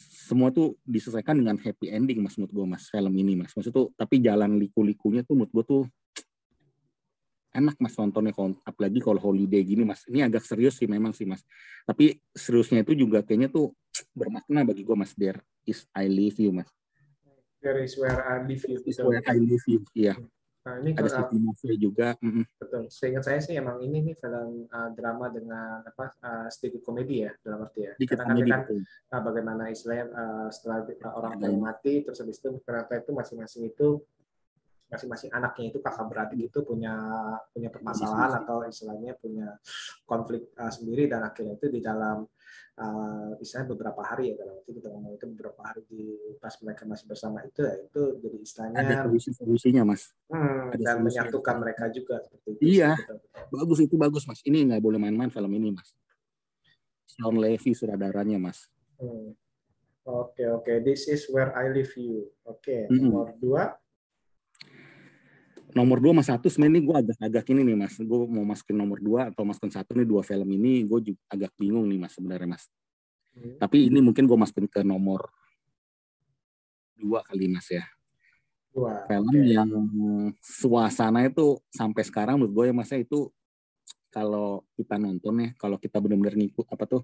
[0.00, 3.52] semua tuh diselesaikan dengan happy ending mas menurut gue mas film ini mas.
[3.52, 5.82] Maksud tuh tapi jalan liku-likunya tuh menurut gue tuh
[7.54, 11.24] enak mas nontonnya kalau apalagi kalau holiday gini mas ini agak serius sih memang sih
[11.24, 11.46] mas
[11.86, 13.72] tapi seriusnya itu juga kayaknya tuh
[14.10, 16.68] bermakna bagi gue mas there is I live you mas
[17.62, 20.18] there is where I leave you is where I live you iya
[20.64, 22.44] Nah, ini ada Stevie Murphy juga mm-mm.
[22.56, 22.88] betul.
[22.88, 27.36] Seingat saya sih emang ini nih film uh, drama dengan apa uh, sedikit komedi ya
[27.44, 27.92] dalam arti ya.
[28.00, 28.80] dikit Karena kan komedi kan betul.
[29.12, 33.62] uh, bagaimana istilahnya uh, setelah uh, orang tua mati terus habis itu ternyata itu masing-masing
[33.68, 34.00] itu
[34.94, 36.94] masing-masing anaknya itu kakak beradik itu punya
[37.50, 38.46] punya permasalahan Masing-masing.
[38.46, 39.48] atau istilahnya punya
[40.06, 42.22] konflik uh, sendiri dan akhirnya itu di dalam
[42.78, 46.02] uh, istilahnya beberapa hari ya dalam arti kita ngomong itu beberapa hari di
[46.38, 50.96] pas mereka masih bersama itu ya itu jadi istilahnya ada solusi-solusinya mas hmm, ada dan
[50.98, 51.06] solusi.
[51.10, 52.62] menyatukan mereka juga seperti itu.
[52.78, 52.90] Iya.
[52.94, 53.18] Betul.
[53.50, 55.90] bagus itu bagus mas ini nggak boleh main-main film ini mas
[57.10, 59.34] Sean Levy sutradaranya mas Hmm.
[60.04, 62.28] Oke oke, this is where I leave you.
[62.44, 63.08] Oke, Mm-mm.
[63.08, 63.72] nomor dua.
[65.74, 69.28] Nomor dua mas satu sebenarnya gue agak-agak ini nih mas gue mau masukin nomor dua
[69.28, 72.66] atau masukin satu nih dua film ini gue juga agak bingung nih mas sebenarnya mas
[73.34, 73.58] Hmm.
[73.58, 75.26] tapi ini mungkin gue masukin ke nomor
[76.94, 77.82] dua kali mas ya
[78.70, 79.02] Dua.
[79.06, 79.42] film Oke.
[79.42, 79.70] yang
[80.38, 83.30] suasana itu sampai sekarang menurut gue ya mas ya itu
[84.10, 87.02] kalau kita nonton ya kalau kita benar-benar ngikut apa tuh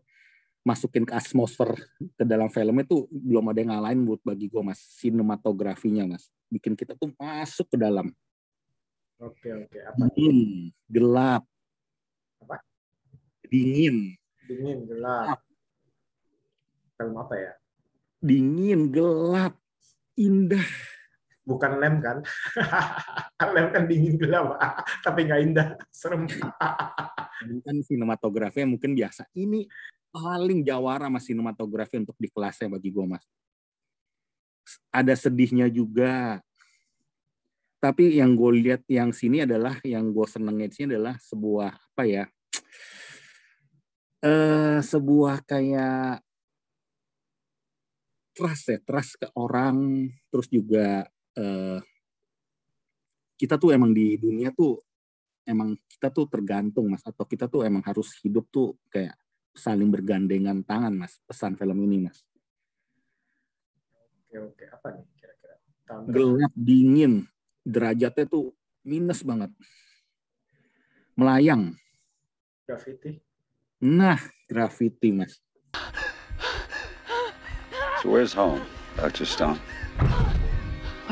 [0.62, 1.74] masukin ke atmosfer
[2.14, 6.78] ke dalam filmnya tuh belum ada yang ngalahin buat bagi gue mas sinematografinya mas bikin
[6.78, 8.14] kita tuh masuk ke dalam
[9.20, 10.00] Oke oke, apa?
[10.16, 11.44] dingin gelap
[12.40, 12.56] Apa?
[13.52, 14.16] dingin
[14.48, 15.38] Dingin gelap.
[16.98, 17.52] Film apa ya?
[18.20, 19.56] dingin, gelap,
[20.14, 20.68] indah.
[21.40, 22.20] Bukan lem kan?
[23.56, 24.60] lem kan dingin gelap,
[25.04, 26.28] tapi nggak indah, serem.
[27.40, 29.24] Ini kan sinematografi yang mungkin biasa.
[29.32, 29.64] Ini
[30.12, 33.24] paling jawara mas sinematografi untuk di kelasnya bagi gue mas.
[34.92, 36.44] Ada sedihnya juga.
[37.80, 42.02] Tapi yang gue lihat yang sini adalah yang gue senengnya di sini adalah sebuah apa
[42.04, 42.24] ya?
[44.20, 46.20] Eh sebuah kayak
[48.36, 51.08] trust ya, trust ke orang, terus juga
[51.40, 51.80] eh,
[53.40, 54.76] kita tuh emang di dunia tuh
[55.48, 59.16] emang kita tuh tergantung mas atau kita tuh emang harus hidup tuh kayak
[59.56, 62.20] saling bergandengan tangan mas pesan film ini mas
[64.30, 64.64] Oke, oke.
[64.70, 65.58] Apa nih kira-kira?
[66.06, 67.26] Gelap dingin
[67.62, 69.50] derajatnya tuh minus banget
[71.14, 71.76] melayang
[72.64, 73.20] Graffiti.
[73.82, 74.18] nah
[74.48, 75.38] graffiti mas
[78.00, 78.64] So where's home,
[78.96, 79.28] Dr.
[79.28, 79.60] Stone?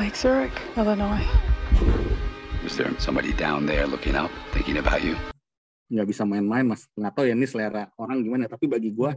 [0.01, 1.21] Lake Zurich, Illinois.
[2.65, 5.13] Is there somebody down there looking out, thinking about you?
[5.89, 9.09] nggak bisa main-main mas nggak tahu ya ini selera orang gimana tapi bagi gua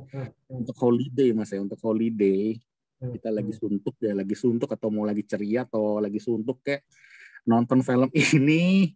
[0.48, 2.56] untuk holiday mas ya untuk holiday
[2.96, 6.80] kita lagi suntuk ya lagi suntuk atau mau lagi ceria atau lagi suntuk kayak
[7.48, 8.92] nonton film ini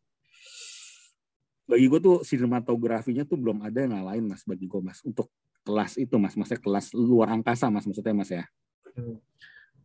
[1.67, 5.27] bagi gue tuh sinematografinya tuh belum ada yang ngalahin mas bagi gue mas untuk
[5.67, 8.47] kelas itu mas maksudnya kelas luar angkasa mas maksudnya mas ya
[8.97, 9.21] Hmm.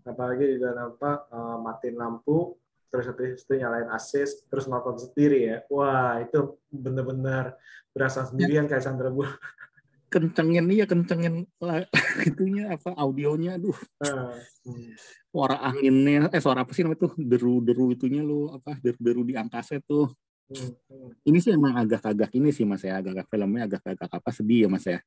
[0.07, 2.55] Apalagi juga nampak eh, matiin lampu,
[2.89, 5.57] terus habis itu nyalain AC, terus nonton sendiri ya.
[5.67, 7.53] Wah, itu bener-bener
[7.91, 9.37] berasa sendirian kayak Sandra Bullock.
[10.11, 11.87] kencengin iya kencengin lah,
[12.29, 13.77] itunya apa audionya aduh.
[14.03, 14.35] Eh,
[14.67, 14.91] hmm.
[15.31, 19.79] suara anginnya eh suara apa sih namanya tuh deru-deru itunya lu apa deru-deru di angkasa
[19.79, 20.11] tuh.
[20.51, 21.09] Hmm, hmm.
[21.31, 24.83] ini sih emang agak-agak ini sih mas ya agak-agak filmnya agak-agak apa sedih ya mas
[24.83, 24.99] ya.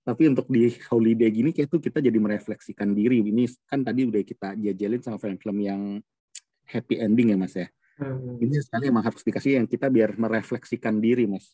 [0.00, 3.20] Tapi untuk di holiday gini kayak tuh kita jadi merefleksikan diri.
[3.20, 5.80] Ini kan tadi udah kita jajalin sama film-film yang
[6.64, 7.68] happy ending ya mas ya.
[8.00, 11.52] Hmm, ini sekali emang harus dikasih yang kita biar merefleksikan diri mas.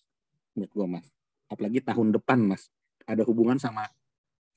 [0.55, 1.11] Menurut gua mas
[1.47, 2.69] apalagi tahun depan mas
[3.07, 3.87] ada hubungan sama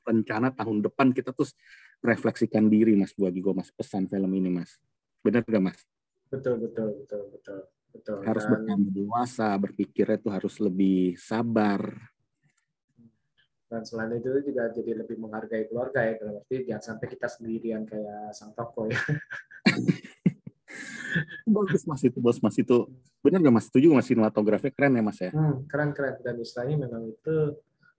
[0.06, 1.54] rencana tahun depan kita terus
[2.02, 4.78] refleksikan diri mas bagi gua mas pesan film ini mas
[5.22, 5.80] benar gak mas
[6.30, 7.60] Betul, betul, betul, betul.
[7.90, 8.18] betul.
[8.22, 11.82] harus Dan- bertambah dewasa berpikirnya tuh harus lebih sabar
[13.70, 17.86] dan selain itu juga jadi lebih menghargai keluarga ya dalam arti jangan sampai kita sendirian
[17.86, 18.98] kayak sang toko ya
[21.48, 22.02] bagus mas.
[22.06, 22.38] Itu bos.
[22.42, 22.88] Mas itu.
[23.20, 23.66] Benar gak mas?
[23.68, 24.06] Setuju mas?
[24.08, 25.32] Sinematografi keren ya mas ya?
[25.32, 26.18] Hmm, keren keren.
[26.22, 27.36] Dan istilahnya memang itu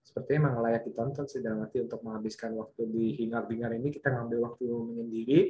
[0.01, 4.39] sepertinya memang layak ditonton sih dalam arti untuk menghabiskan waktu di hingar-bingar ini kita ngambil
[4.51, 5.41] waktu menyendiri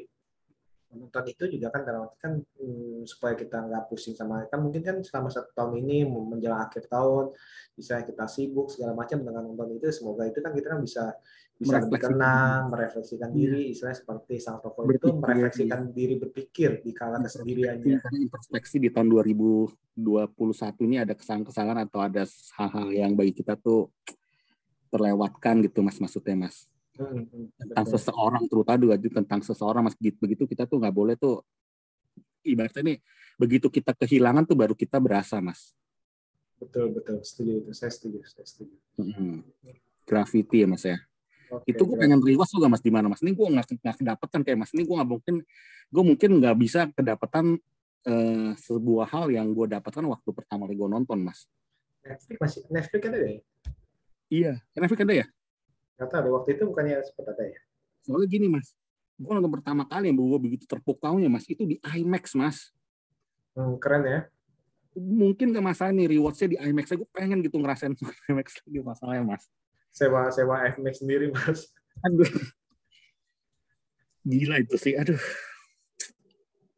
[0.91, 4.83] menonton itu juga kan dalam arti kan hmm, supaya kita nggak pusing sama kan mungkin
[4.83, 7.31] kan selama satu tahun ini menjelang akhir tahun
[7.79, 11.15] bisa kita sibuk segala macam dengan nonton itu semoga itu kan kita kan bisa
[11.61, 16.91] bisa lebih Merefleksikan tenang merefleksikan diri istilahnya seperti sang tokoh itu merefleksikan diri berpikir di
[16.97, 19.77] kala kesendiriannya introspeksi di tahun 2021
[20.89, 22.25] ini ada kesalahan-kesalahan atau ada
[22.57, 23.93] hal-hal yang bagi kita tuh
[24.89, 26.65] terlewatkan gitu mas maksudnya mas
[26.97, 27.95] tentang betul.
[27.97, 30.17] seseorang terutama tentang seseorang mas gitu.
[30.21, 31.43] Begitu kita tuh nggak boleh tuh
[32.45, 32.99] ibaratnya nih
[33.41, 35.73] begitu kita kehilangan tuh baru kita berasa mas.
[36.61, 37.25] Betul betul.
[37.25, 37.71] Setuju itu.
[37.73, 38.75] Saya setuju saya setuju.
[39.01, 39.47] Mm-mm.
[40.05, 40.99] graffiti ya mas ya?
[41.51, 43.23] Oke, itu gue pengen rewas juga mas di mana mas?
[43.23, 44.71] Ini gue nggak nggak kedapetan kayak mas.
[44.75, 45.35] Ini gue nggak mungkin
[45.91, 47.59] gue mungkin nggak bisa kedapetan
[48.07, 51.47] eh, sebuah hal yang gue dapatkan waktu pertama kali gue nonton mas.
[52.01, 53.41] Netflix masih Netflix ada ya?
[54.33, 54.53] iya.
[54.75, 55.27] Netflix ada ya
[56.01, 57.61] Tahu deh, waktu itu bukannya sempat ada ya?
[58.05, 58.73] soalnya gini mas.
[59.21, 61.45] Gue nonton pertama kali yang gue begitu terpukaunya mas.
[61.45, 62.73] Itu di IMAX mas.
[63.53, 64.21] Hmm, keren ya.
[64.91, 67.95] mungkin ke masalah nih rewatch-nya di IMAX gue pengen gitu ngerasain
[68.33, 69.45] IMAX lagi masalahnya mas.
[69.95, 71.71] Sewa sewa FMAX sendiri mas.
[72.01, 72.33] aduh.
[74.25, 75.21] Gila itu sih aduh.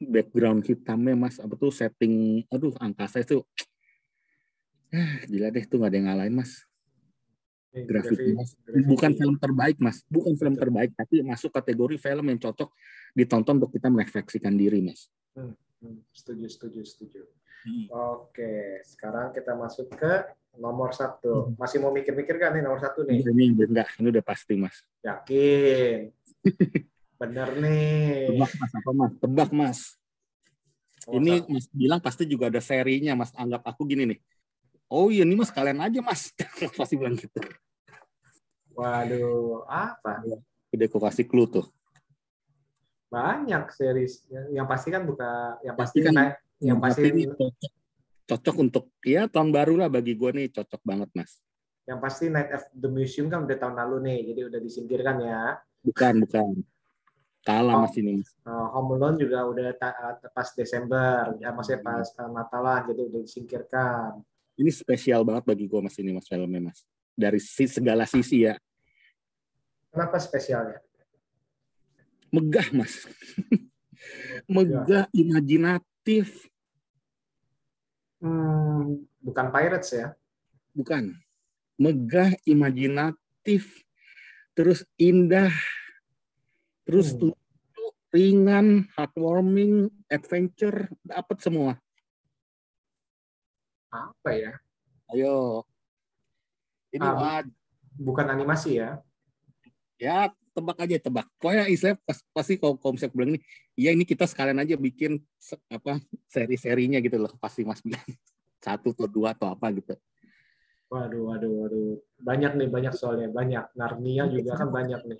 [0.03, 1.39] Background hitamnya mas.
[1.39, 3.47] Apa tuh setting aduh angkasa itu.
[4.93, 6.53] Ah, gila deh tuh nggak ada yang ngalahin mas
[7.73, 7.89] Mas.
[7.89, 8.31] graffiti.
[8.85, 12.69] bukan film terbaik mas bukan film terbaik tapi masuk kategori film yang cocok
[13.17, 15.09] ditonton untuk kita merefleksikan diri mas
[15.83, 17.21] Hmm, setuju setuju setuju.
[17.67, 17.87] Hmm.
[17.91, 21.59] Oke, sekarang kita masuk ke nomor satu.
[21.59, 23.19] Masih mau mikir-mikir kan nih nomor satu nih?
[23.19, 26.15] ini enggak ini udah pasti mas Yakin?
[27.23, 28.31] Bener nih.
[28.31, 29.79] tebak mas apa mas tebak mas
[31.11, 34.19] ini mas bilang pasti juga ada serinya mas anggap aku gini nih
[34.93, 36.29] oh iya ini mas kalian aja mas
[36.79, 37.41] pasti bilang gitu
[38.73, 40.25] Waduh, apa?
[40.73, 41.67] udah aku kasih clue tuh
[43.13, 44.25] Banyak series.
[44.33, 46.33] Yang, yang pasti kan buka, yang Pasti pasti kan-
[46.65, 47.73] yang Tapi pasti ini cocok,
[48.25, 51.37] cocok untuk ya tahun baru lah bagi gue nih cocok banget mas
[51.83, 55.59] yang pasti Night of the Museum kan udah tahun lalu nih, jadi udah disingkirkan ya.
[55.83, 56.55] bukan bukan
[57.43, 57.83] Kalah Oh.
[57.83, 58.23] mas ini.
[58.47, 63.03] Uh, Home Alone juga udah ta- uh, pas Desember, ya maksudnya pas uh, Natalan jadi
[63.11, 64.23] udah disingkirkan.
[64.57, 66.85] Ini spesial banget bagi gue mas ini mas filmnya mas.
[67.13, 68.57] Dari segala sisi ya.
[69.93, 70.81] Kenapa spesialnya?
[72.33, 73.05] Megah mas.
[74.49, 76.49] Megah, imajinatif.
[78.23, 80.15] Hmm, bukan Pirates ya?
[80.73, 81.19] Bukan.
[81.77, 83.83] Megah, imajinatif.
[84.55, 85.53] Terus indah.
[86.87, 87.35] Terus Hmm.
[87.35, 87.85] lucu,
[88.15, 90.87] ringan, heartwarming, adventure.
[91.03, 91.82] Dapat semua.
[93.93, 94.53] Apa ya?
[95.13, 95.63] Ayo.
[96.93, 97.53] Ini Ah, waj-
[97.93, 99.05] Bukan animasi ya?
[100.01, 101.29] ya tebak aja tebak.
[101.37, 101.69] Pokoknya
[102.03, 103.41] pas, pasti kalau kalau misalnya bilang ini,
[103.77, 107.29] ya ini kita sekalian aja bikin se- apa seri-serinya gitu loh.
[107.37, 108.01] Pasti Mas bilang
[108.65, 109.93] satu atau dua atau apa gitu.
[110.89, 112.01] Waduh, waduh, waduh.
[112.17, 113.29] Banyak nih, banyak soalnya.
[113.29, 113.77] Banyak.
[113.77, 115.19] Narnia juga kan banyak nih.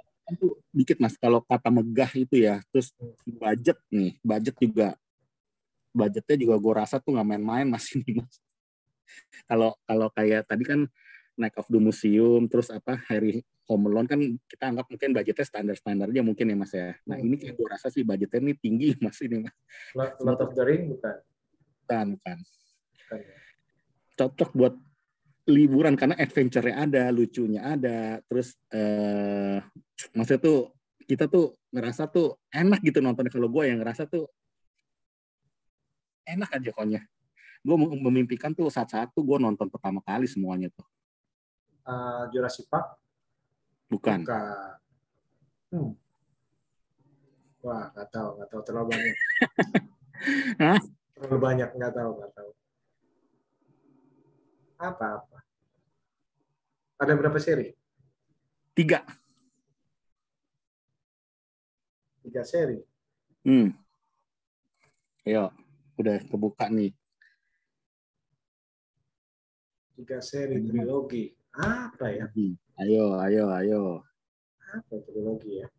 [0.73, 2.65] Dikit Mas kalau kata megah itu ya.
[2.73, 2.97] Terus
[3.29, 4.97] budget nih, budget juga
[5.93, 8.41] budgetnya juga gue rasa tuh nggak main-main Mas ini Mas.
[9.49, 10.81] Kalau kalau kayak tadi kan
[11.37, 16.13] Night of the Museum, terus apa Harry Home Alone kan kita anggap mungkin budgetnya standar-standar
[16.13, 16.93] aja mungkin ya Mas ya.
[17.09, 19.55] Nah ini kayak gue rasa sih budgetnya ini tinggi Mas ini Mas.
[20.21, 21.17] Lord of the Ring bukan?
[21.85, 22.39] Bukan, bukan.
[22.39, 23.21] Bukan.
[24.13, 24.75] Cocok buat
[25.49, 29.59] liburan karena adventure-nya ada, lucunya ada, terus eh
[30.15, 30.59] maksudnya tuh
[31.03, 34.31] kita tuh ngerasa tuh enak gitu nontonnya kalau gue yang ngerasa tuh
[36.29, 37.03] enak aja pokoknya.
[37.63, 40.87] Gue memimpikan tuh saat-saat tuh gue nonton pertama kali semuanya tuh.
[41.87, 42.99] Uh, Jurassic Park?
[43.87, 44.27] Bukan.
[44.27, 44.75] Bukan.
[45.71, 45.93] Hmm.
[47.63, 49.17] Wah, nggak tahu, nggak tahu terlalu banyak.
[50.63, 50.81] Hah?
[51.15, 52.51] Terlalu banyak, nggak tahu, nggak tahu.
[54.83, 55.39] Apa-apa?
[56.99, 57.71] Ada berapa seri?
[58.75, 59.07] Tiga.
[62.27, 62.83] Tiga seri.
[63.47, 63.71] Hmm.
[65.23, 65.55] Ayo,
[65.95, 66.91] udah kebuka nih.
[70.03, 71.31] Tiga seri trilogi.
[71.55, 72.27] Apa ya?
[72.83, 73.83] Ayo, ayo, ayo.
[74.59, 75.71] Apa trilogi ya?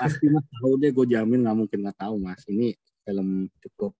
[0.00, 2.48] Pasti mas tahu deh, gue jamin nggak mungkin nggak tahu mas.
[2.48, 2.72] Ini
[3.04, 3.92] film cukup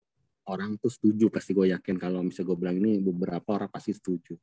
[0.49, 4.41] orang tuh setuju pasti gue yakin kalau misalnya gue bilang ini beberapa orang pasti setuju.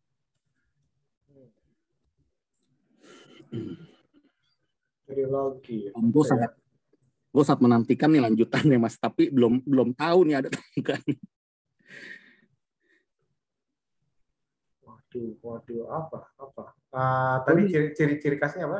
[5.09, 5.89] Trilogi.
[5.89, 6.29] Gue Apa ya?
[6.29, 6.51] sangat
[7.33, 11.01] gue sangat menantikan nih lanjutannya mas, tapi belum belum tahu nih ada atau enggak.
[15.15, 16.19] Waduh, waduh, apa?
[16.35, 16.63] Apa?
[16.91, 18.79] Ah, tadi ciri, ciri, ciri khasnya apa?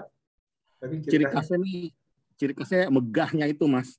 [0.84, 1.95] Tadi Ciri khasnya nih,
[2.36, 3.95] ciri khasnya megahnya itu mas.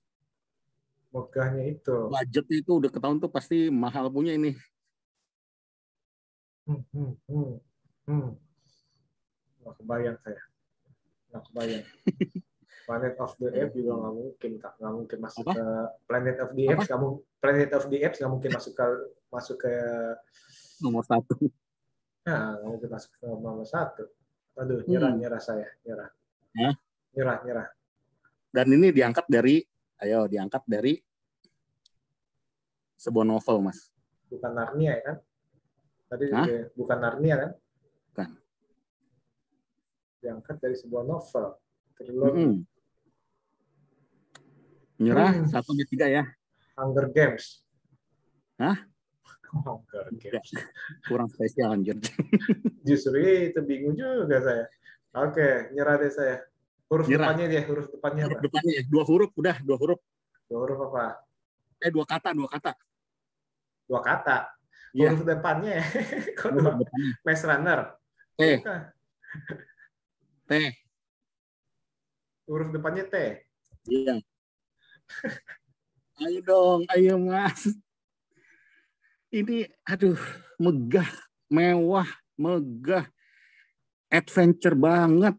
[1.08, 1.96] megahnya itu.
[2.12, 4.52] Budgetnya itu udah ketahuan tuh pasti mahal punya ini.
[6.68, 7.52] Hmm, hmm, hmm,
[8.04, 8.28] hmm.
[9.64, 10.42] Nggak kebayang saya.
[11.32, 11.84] Nggak kebayang.
[12.86, 14.72] Planet of the Apes juga nggak mungkin, Kak.
[14.78, 15.52] Nggak mungkin masuk Apa?
[15.56, 15.64] ke
[16.04, 16.64] Planet of the?
[16.68, 16.88] Apes.
[17.00, 18.86] Mung- Planet of the Apes nggak mungkin masuk ke
[19.32, 19.72] masuk ke
[20.84, 21.32] Nomor satu.
[22.26, 24.02] Nah, mungkin masuk ke nomor satu.
[24.58, 25.20] Aduh, nyerah, Hmm.
[25.22, 26.10] nyerah saya, nyerah.
[26.58, 26.74] Hah?
[27.14, 27.68] Nyerah, nyerah.
[28.50, 29.62] Dan ini diangkat dari,
[30.02, 30.98] ayo diangkat dari
[32.98, 33.92] sebuah novel mas.
[34.26, 35.16] Bukan Narnia ya kan?
[36.08, 36.46] Tadi Hah?
[36.48, 37.50] juga bukan Narnia kan?
[38.10, 38.30] Bukan.
[40.18, 41.46] Diangkat dari sebuah novel.
[41.94, 42.34] Trilogi.
[42.42, 42.54] Mm-mm.
[44.98, 45.46] Nyerah Hmm.
[45.46, 46.24] satu di tiga ya.
[46.74, 47.60] Hunger Games.
[48.56, 48.88] Hah?
[50.16, 50.50] Games.
[51.06, 51.96] Kurang spesial anjir.
[52.88, 54.64] Justru itu bingung juga saya.
[55.16, 56.36] Oke, nyerah deh saya.
[56.86, 57.34] Huruf Nyerah.
[57.34, 58.38] depannya dia, huruf depannya apa?
[58.38, 60.00] Depannya ya, dua huruf udah dua huruf.
[60.46, 61.04] Dua huruf apa?
[61.82, 62.72] Eh dua kata dua kata.
[63.90, 64.36] Dua kata.
[64.94, 65.10] Iya.
[65.10, 65.82] Huruf depannya.
[66.38, 66.88] Kok Huruf dua?
[67.26, 67.80] Maze Runner.
[68.38, 68.40] T.
[70.46, 70.52] T.
[72.46, 73.14] Huruf depannya T.
[73.90, 74.14] Iya.
[76.16, 77.76] Ayo dong, ayo mas.
[79.36, 80.16] Ini aduh
[80.56, 81.04] megah,
[81.52, 82.08] mewah,
[82.40, 83.04] megah,
[84.08, 85.36] adventure banget.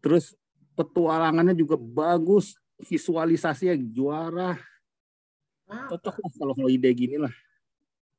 [0.00, 0.32] Terus
[0.72, 2.56] petualangannya juga bagus,
[2.88, 4.56] visualisasinya juara.
[5.68, 7.32] Ah, Cocok lah kalau holiday gini lah.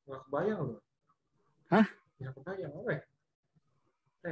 [0.05, 0.79] nggak kebayang loh.
[1.73, 1.87] Hah?
[2.21, 3.01] Nggak kebayang, apa ya?
[4.21, 4.25] T.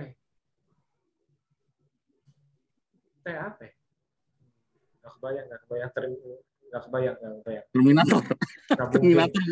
[3.21, 3.65] T apa?
[5.01, 5.89] Nggak kebayang, nggak kebayang.
[5.89, 6.03] Ter...
[6.69, 7.65] Nggak kebayang, nggak kebayang.
[7.73, 8.23] Terminator.
[8.93, 9.43] Terminator.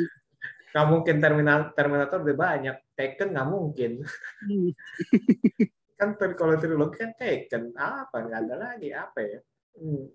[0.70, 2.76] Nggak mungkin Terminator, Terminator udah banyak.
[2.93, 3.91] Taken nggak mungkin.
[5.99, 7.74] kan ter- kalau trilogi kan Taken.
[7.74, 8.17] Apa?
[8.22, 8.89] Nggak ada lagi.
[8.93, 9.39] Apa ya?
[9.76, 10.05] Hmm.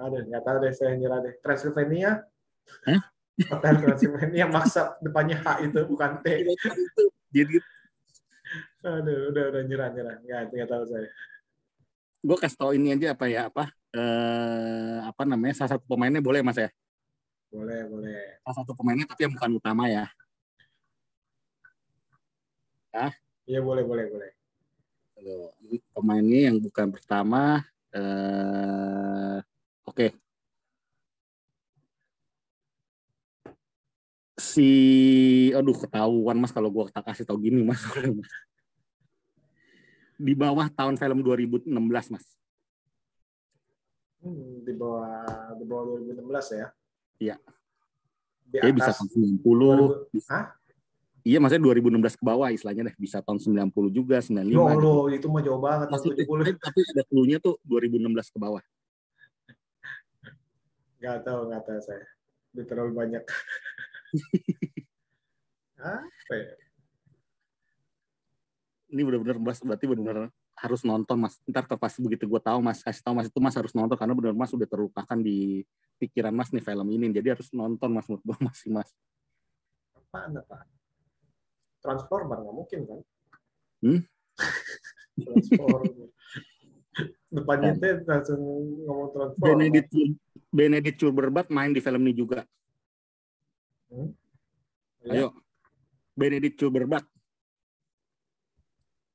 [0.00, 0.72] Aduh, nggak tahu deh.
[0.72, 1.34] Saya nyerah deh.
[1.38, 2.24] Transylvania?
[2.88, 3.00] Hah?
[3.40, 6.26] Hotel Transylvania maksa depannya H itu bukan T.
[7.32, 7.56] Jadi
[8.82, 10.16] Aduh, udah udah nyerah nyerah.
[10.20, 11.08] Nggak, nggak tahu saya.
[12.20, 16.44] gue kasih tau ini aja apa ya apa eh apa namanya salah satu pemainnya boleh
[16.44, 16.68] mas ya
[17.50, 18.22] Boleh, boleh.
[18.46, 20.06] salah satu pemainnya tapi yang bukan utama ya
[23.46, 24.30] Iya, boleh, boleh, boleh.
[25.66, 29.38] Ini pemainnya yang bukan pertama eh
[29.82, 30.06] oke
[34.38, 34.70] si
[35.52, 37.82] aduh ketahuan mas kalau gua tak kasih tau gini mas
[40.26, 42.26] di bawah tahun film 2016 mas
[44.20, 46.68] Hmm, di bawah di bawah 2016 ya.
[47.20, 47.36] Iya.
[48.48, 50.46] Di ya bisa tahun 90 2000 bisa- Hah?
[51.20, 54.80] iya maksudnya 2016 ke bawah istilahnya deh bisa tahun 90 juga 95 Yo, gitu.
[54.80, 55.86] lo, itu mah jauh banget.
[55.92, 56.56] Maksudnya, 70.
[56.58, 58.64] tapi ada clue-nya tuh 2016 ke bawah
[61.00, 62.04] Nggak tahu, nggak tahu saya.
[62.52, 63.22] Udah terlalu banyak.
[65.80, 66.52] Apa ya?
[68.90, 73.16] ini benar-benar berarti benar-benar harus nonton mas ntar pas begitu gue tahu mas kasih tahu
[73.16, 75.64] mas itu mas harus nonton karena benar mas udah terlupakan di
[75.96, 78.92] pikiran mas nih film ini jadi harus nonton mas menurut gue masih mas
[79.96, 80.66] Apaan, apaan?
[81.80, 83.00] Transformer nggak mungkin kan?
[83.78, 84.00] Hmm?
[85.22, 86.10] Transformer.
[87.30, 88.40] Depannya teh langsung
[88.84, 89.54] ngomong Transformer.
[89.54, 89.90] Benedict
[90.50, 92.42] Benedict Cumberbatch main di film ini juga
[93.90, 94.14] Hmm?
[95.10, 95.34] ayo
[96.14, 97.06] Benedict Cumberbatch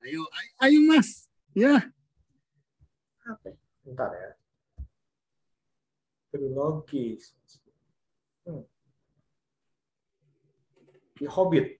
[0.03, 1.24] ayo ayo, ayo mas
[1.55, 1.79] ya
[3.25, 3.47] Apa?
[3.49, 3.55] ya?
[3.87, 4.29] Bentar ya.
[6.29, 7.15] Trilogi.
[8.43, 8.61] Hmm.
[11.15, 11.79] The Hobbit.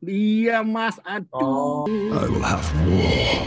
[0.00, 3.44] dia mas aduh Oh, I will have war.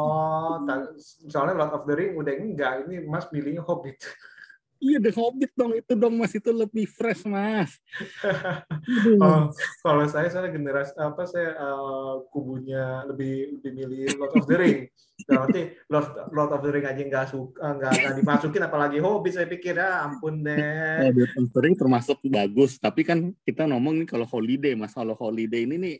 [0.00, 0.58] oh
[1.28, 2.72] soalnya Lord of the Ring udah enggak.
[2.86, 3.98] Ini Mas pilihnya Hobbit.
[4.78, 7.74] iya The Hobbit dong itu dong mas itu lebih fresh mas.
[9.20, 9.52] Oh,
[9.84, 14.78] kalau saya soalnya generasi apa saya eh, kubunya lebih lebih milih Lord of the Ring.
[15.28, 15.60] Berarti
[15.92, 19.76] Lord, Lord of the Ring aja nggak suka nggak nggak dimasukin apalagi Hobbit saya pikir
[19.76, 20.56] ya ampun Nah,
[21.10, 21.12] deh.
[21.12, 24.96] The Conjuring termasuk bagus, tapi kan kita ngomong nih kalau holiday, mas.
[24.96, 25.96] Kalau holiday ini nih,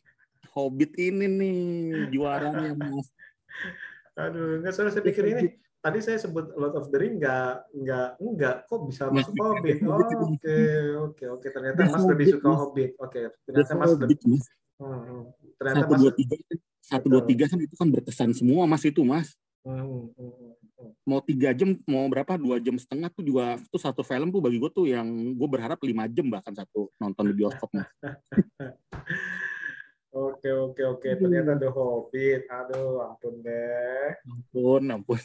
[0.55, 1.61] Hobbit ini nih
[2.15, 3.13] juaranya, mas.
[4.17, 8.09] Aduh, nggak soalnya saya pikir ini tadi saya sebut Lord of the Ring nggak nggak
[8.21, 9.77] nggak kok bisa Mas, masuk Hobbit.
[9.81, 10.21] Oh, Hobbit.
[10.21, 10.61] Oke
[11.01, 12.49] oke oke ternyata The Mas lebih suka.
[12.53, 12.91] Hobbit.
[13.01, 15.21] Oke The ternyata Mas lebih hmm,
[15.57, 16.37] ternyata Satu dua tiga,
[16.85, 19.33] satu dua tiga kan itu kan berkesan semua, mas itu, mas.
[19.65, 20.91] Hmm, hmm, hmm, hmm.
[21.09, 22.37] Mau tiga jam, mau berapa?
[22.37, 25.81] Dua jam setengah tuh juga tuh satu film tuh bagi gue tuh yang gue berharap
[25.81, 27.89] lima jam bahkan satu nonton di bioskop, mas.
[30.09, 32.49] Oke oke oke ternyata The Hobbit.
[32.49, 34.17] Aduh ampun deh.
[34.25, 35.21] Ampun, ampun.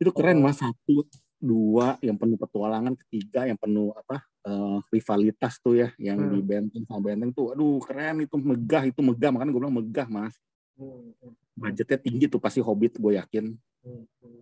[0.00, 0.58] Itu keren, mas.
[0.60, 1.06] Satu,
[1.38, 4.24] dua, yang penuh petualangan, ketiga yang penuh apa?
[4.44, 6.32] eh, rivalitas tuh ya, yang Hmm.
[6.36, 10.08] di benteng sama benteng tuh, aduh keren itu megah itu megah makanya gue bilang megah
[10.08, 10.36] mas.
[10.76, 13.56] Hmm, hmm, Budgetnya tinggi tuh pasti Hobbit gue yakin.
[13.88, 14.40] hmm, hmm.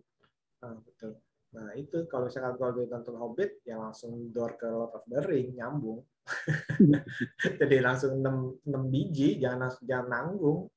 [0.63, 1.19] Ah, betul.
[1.53, 5.21] Nah itu kalau misalkan kalau dia nonton Hobbit ya langsung door ke Lord of the
[5.23, 6.01] Ring nyambung.
[7.61, 10.71] Jadi langsung 6, 6 biji jangan jangan nanggung.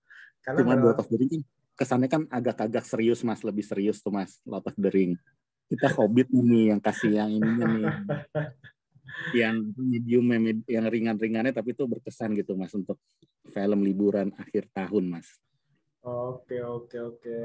[0.44, 1.42] Karena Cuma Lord of the Ring kan
[1.76, 5.20] kesannya kan agak-agak serius mas, lebih serius tuh mas Lord of the Ring.
[5.66, 7.86] Kita Hobbit nih yang kasih yang ininya nih,
[9.34, 10.26] yang medium,
[10.70, 13.02] yang ringan-ringannya tapi itu berkesan gitu mas untuk
[13.50, 15.28] film liburan akhir tahun mas.
[16.06, 17.38] Oke oke oke.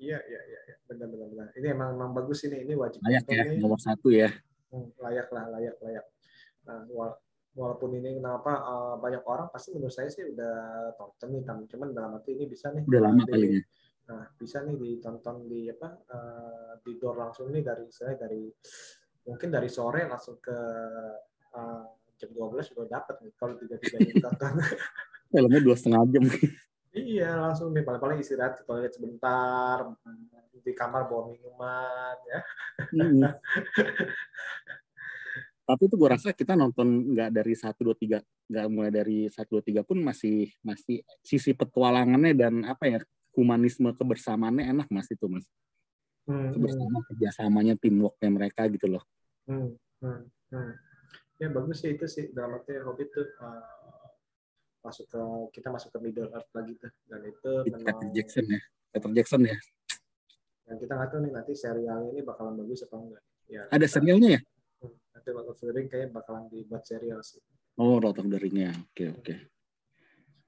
[0.00, 0.76] Iya iya iya iya.
[0.88, 1.46] benar benar benar.
[1.52, 4.32] Ini emang emang bagus ini ini wajib Layak ya, nomor satu ya.
[4.72, 6.06] Hmm, layak lah layak layak.
[6.64, 6.88] Nah
[7.58, 10.56] walaupun ini kenapa eh, banyak orang pasti menurut saya sih udah
[10.94, 11.66] tonton nih Tam.
[11.66, 13.62] cuman dalam arti ini bisa nih Udah lama kali ya.
[14.08, 18.46] Nah, bisa nih ditonton di apa eh, di door langsung nih dari saya dari
[19.26, 20.58] mungkin dari sore langsung ke
[21.52, 21.84] eh,
[22.18, 24.54] jam 12 udah dapat nih kalau tiga tiga ditonton.
[25.28, 26.24] Filmnya dua setengah jam.
[26.96, 29.92] iya, langsung nih paling-paling istirahat ke toilet sebentar
[30.64, 32.40] di kamar bawa minuman ya.
[32.96, 33.22] Hmm.
[35.68, 39.60] Tapi itu gue rasa kita nonton nggak dari satu dua tiga, nggak mulai dari satu
[39.60, 42.98] dua tiga pun masih masih sisi petualangannya dan apa ya
[43.36, 45.44] humanisme kebersamaannya enak mas itu mas.
[46.24, 49.04] Hmm, hmm, Kebersama kerjasamanya teamworknya mereka gitu loh.
[49.44, 50.20] hmm, hmm,
[50.56, 50.72] hmm.
[51.36, 53.62] Ya bagus sih itu sih dalam arti Hobbit tuh eh,
[54.80, 55.20] masuk ke
[55.52, 58.60] kita masuk ke Middle Earth lagi tuh dan itu Peter memang Jackson ya.
[58.88, 59.56] Peter Jackson ya.
[60.64, 63.22] yang kita nggak tahu nih nanti serialnya ini bakalan bagus apa enggak.
[63.52, 64.40] Ya, Ada kita- serialnya ya?
[65.30, 67.40] Lord of the Ring kayaknya bakalan dibuat serial sih.
[67.74, 68.74] Oh, Lord of the Ring-nya.
[68.90, 69.34] Oke, oke.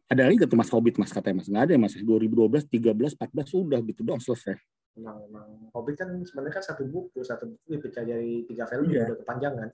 [0.06, 1.46] Ada lagi nggak tuh Mas Hobbit Mas katanya Mas?
[1.46, 1.94] Nggak ada ya Mas?
[1.94, 4.58] 2012, 13, 14 sudah gitu dong selesai.
[4.98, 9.06] Memang, memang Hobbit kan sebenarnya kan satu buku, satu buku dipecah jadi tiga film Iya.
[9.06, 9.68] udah kepanjangan.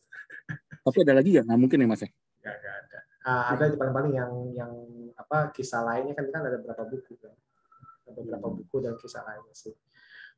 [0.84, 1.44] Tapi ada lagi nggak?
[1.48, 2.10] Nggak mungkin ya Mas ya?
[2.12, 2.98] Nggak, nggak ada.
[3.26, 4.72] Ah, ada di paling-paling yang yang
[5.16, 7.32] apa kisah lainnya kan kan ada beberapa buku kan.
[8.04, 8.56] Ada beberapa Hmm.
[8.60, 9.72] buku dan kisah lainnya sih.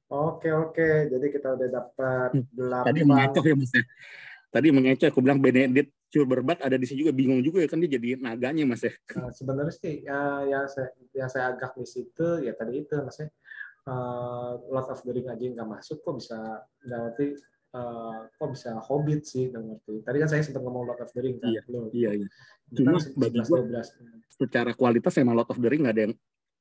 [0.09, 2.47] Oke oke, jadi kita udah dapat Hmm.
[2.49, 3.05] Tadi delapan.
[3.05, 3.83] mengecoh ya mas ya.
[4.49, 8.01] Tadi mengecoh aku bilang Benedict Cumberbatch ada di sini juga bingung juga ya kan dia
[8.01, 8.93] jadi naganya mas ya.
[9.21, 13.29] Nah, sebenarnya sih ya, yang saya yang saya agak di situ ya tadi itu maksudnya
[13.85, 17.27] eh, Lord of the Ring aja nggak masuk kok bisa nggak ngerti
[17.77, 19.95] eh, kok bisa Hobbit sih nggak ngerti.
[20.01, 21.53] Tadi kan saya sempat ngomong Lord of the Ring kan.
[21.53, 21.83] Iya, belum.
[21.93, 22.27] Iya iya.
[22.73, 24.37] Cuma bagi 11 gua 12.
[24.39, 26.15] secara kualitas emang Lord of the Ring nggak ada yang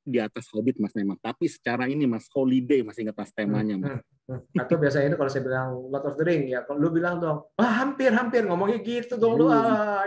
[0.08, 1.14] di atas Hobbit mas memang.
[1.16, 4.00] Tapi secara ini mas holiday masih ingat mas temanya mas.
[4.24, 4.40] Hmm.
[4.54, 7.48] Atau biasanya itu kalau saya bilang Lord of the Ring ya, kalau lu bilang dong,
[7.56, 9.56] ah hampir hampir ngomongnya gitu dong lu, Belum.
[9.56, 10.04] ah.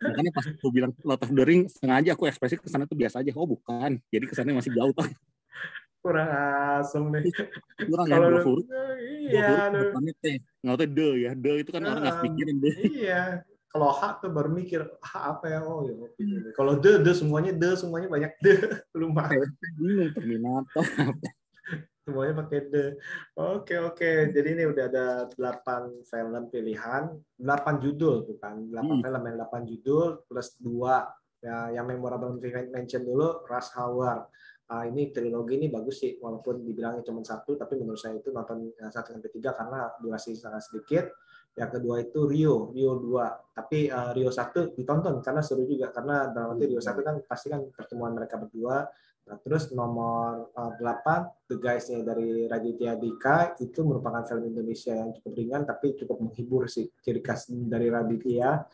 [0.00, 3.20] Makanya pas aku bilang Lord of the Ring sengaja aku ekspresi ke sana tuh biasa
[3.20, 3.32] aja.
[3.32, 4.00] Oh bukan.
[4.08, 5.08] Jadi kesannya masih jauh tuh.
[6.00, 6.26] Kurang
[6.80, 7.22] asem nih.
[7.84, 8.64] Kurang ya dua huruf.
[8.64, 9.80] Dua Iya, huruf lu.
[9.86, 10.24] depannya T.
[10.58, 11.30] Nggak tahu de ya.
[11.36, 12.74] De itu kan orang nggak Ah, pikirin deh.
[12.90, 13.22] Iya.
[13.72, 15.64] Kalau H tuh baru mikir, H apa ya?
[15.64, 15.96] Oh ya.
[15.96, 16.20] oke.
[16.52, 18.54] Kalau de, de semuanya de, semuanya banyak de.
[19.00, 19.48] Lumayan.
[19.80, 20.84] Bingung Terminator.
[22.02, 22.84] Semuanya pakai de.
[23.38, 24.10] Oke, oke.
[24.34, 25.06] Jadi ini udah ada
[25.38, 29.00] 8 film pilihan, 8 judul bukan 8 Hmm.
[29.06, 31.06] film yang 8 judul plus 2
[31.38, 32.34] ya yang memorable
[32.74, 34.26] mention dulu Rush Hour.
[34.66, 38.72] Ah, ini trilogi ini bagus sih walaupun dibilangnya cuma satu tapi menurut saya itu nonton
[38.74, 41.06] yang satu yang ketiga karena durasi sangat sedikit.
[41.52, 43.56] Yang kedua itu Rio, Rio 2.
[43.56, 47.52] Tapi eh, Rio 1 ditonton karena seru juga karena dalam arti Rio 1 kan pasti
[47.52, 48.88] kan pertemuan mereka berdua.
[49.22, 55.12] Nah, terus nomor eh, 8 The Guys-nya dari Raditya Dika itu merupakan film Indonesia yang
[55.20, 58.64] cukup ringan tapi cukup menghibur sih ciri khas dari Raditya.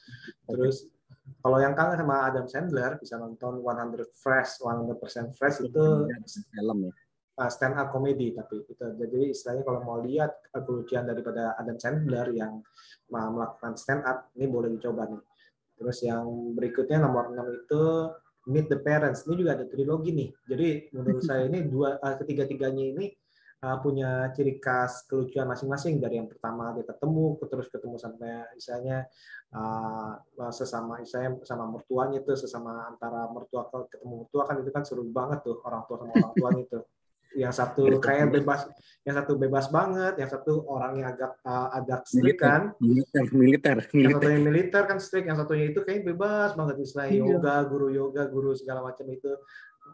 [0.46, 0.86] Terus
[1.42, 5.84] kalau yang kangen sama Adam Sandler bisa nonton 100 Fresh, 100% Fresh itu
[6.54, 6.94] film ya.
[7.38, 12.34] Uh, stand up comedy tapi itu jadi istilahnya kalau mau lihat kelucuan daripada Adam Sandler
[12.34, 12.60] yang
[13.14, 15.22] uh, melakukan stand up ini boleh dicoba nih.
[15.78, 16.26] Terus yang
[16.58, 17.82] berikutnya nomor 6 itu
[18.48, 19.22] Meet the Parents.
[19.28, 20.30] Ini juga ada trilogi nih.
[20.50, 23.06] Jadi menurut saya ini dua uh, ketiga-tiganya ini
[23.62, 29.06] uh, punya ciri khas kelucuan masing-masing dari yang pertama dia ketemu terus ketemu sampai misalnya
[29.54, 30.18] uh,
[30.54, 35.04] sesama saya sama mertuanya itu sesama antara mertua ke ketemu mertua kan itu kan seru
[35.06, 36.80] banget tuh orang tua sama orang tuanya itu
[37.36, 38.64] yang satu kayak bebas
[39.04, 42.72] yang satu bebas banget yang satu orangnya agak uh, agak strict kan.
[42.80, 44.82] Militer, militer, yang satunya militer.
[44.88, 47.20] kan strict yang satunya itu kayak bebas banget istilah Iya.
[47.36, 49.32] yoga guru yoga guru segala macam itu.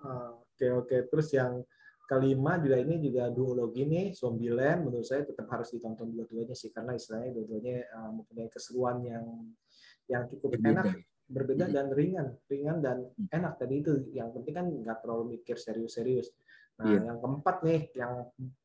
[0.02, 0.96] Uh, oke oke.
[1.10, 1.62] Terus yang
[2.04, 6.92] kelima juga ini juga duologi nih Zombieland menurut saya tetap harus ditonton dua-duanya sih karena
[6.94, 9.24] istilahnya dua-duanya uh, mempunyai keseruan yang
[10.04, 10.70] yang cukup Berbeda.
[10.84, 10.86] enak
[11.24, 11.72] berbeda Hmm.
[11.72, 12.96] dan ringan ringan dan
[13.32, 13.56] enak.
[13.56, 16.28] Tadi itu yang penting kan nggak terlalu mikir serius-serius
[16.74, 17.00] nah Iya.
[17.06, 18.12] yang keempat nih yang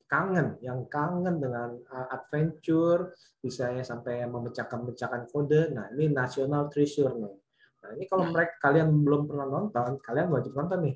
[0.09, 3.13] kangen yang kangen dengan uh, adventure
[3.45, 7.35] misalnya sampai memecahkan-mecahkan kode nah ini national treasure nih
[7.79, 10.95] nah ini kalau mereka kalian belum pernah nonton kalian wajib nonton nih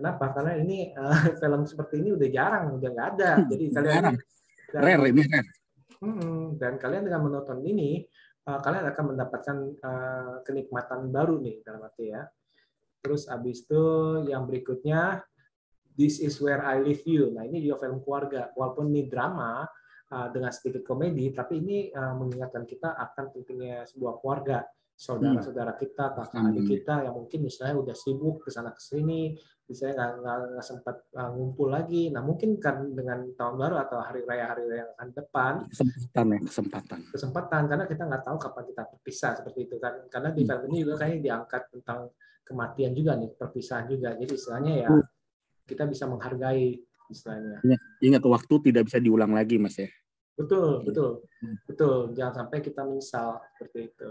[0.00, 4.16] kenapa karena ini uh, film seperti ini udah jarang udah nggak ada jadi kalian Jarang.
[4.74, 5.50] Rare ini rare.
[6.02, 8.02] Hmm, dan kalian dengan menonton ini,
[8.50, 12.26] uh, kalian akan mendapatkan uh, kenikmatan baru nih dalam arti ya.
[12.98, 13.84] Terus abis itu
[14.26, 15.22] yang berikutnya,
[15.94, 17.30] This is where I leave you.
[17.30, 19.62] Nah ini juga film keluarga, walaupun ini drama
[20.10, 26.14] uh, dengan sedikit komedi, tapi ini uh, mengingatkan kita akan pentingnya sebuah keluarga, saudara-saudara kita,
[26.14, 26.50] kakak Hmm.
[26.50, 29.34] adik kita yang mungkin misalnya udah sibuk ke sana ke sini,
[29.64, 32.10] misalnya nggak sempat uh, ngumpul lagi.
[32.10, 36.26] Nah mungkin kan dengan tahun baru atau hari raya hari raya yang akan depan Kesempatan
[36.26, 36.98] ya, kesempatan.
[37.10, 40.48] kesempatan karena kita nggak tahu kapan kita berpisah seperti itu kan karena di Hmm.
[40.50, 41.98] film ini juga kayaknya diangkat tentang
[42.44, 45.02] kematian juga nih perpisahan juga jadi istilahnya ya Hmm.
[45.64, 49.88] Kita bisa menghargai istilahnya Ingat, ingat waktu tidak bisa diulang lagi mas ya.
[50.34, 51.10] betul betul
[51.44, 51.60] Hmm.
[51.68, 54.10] betul jangan sampai kita menyesal seperti itu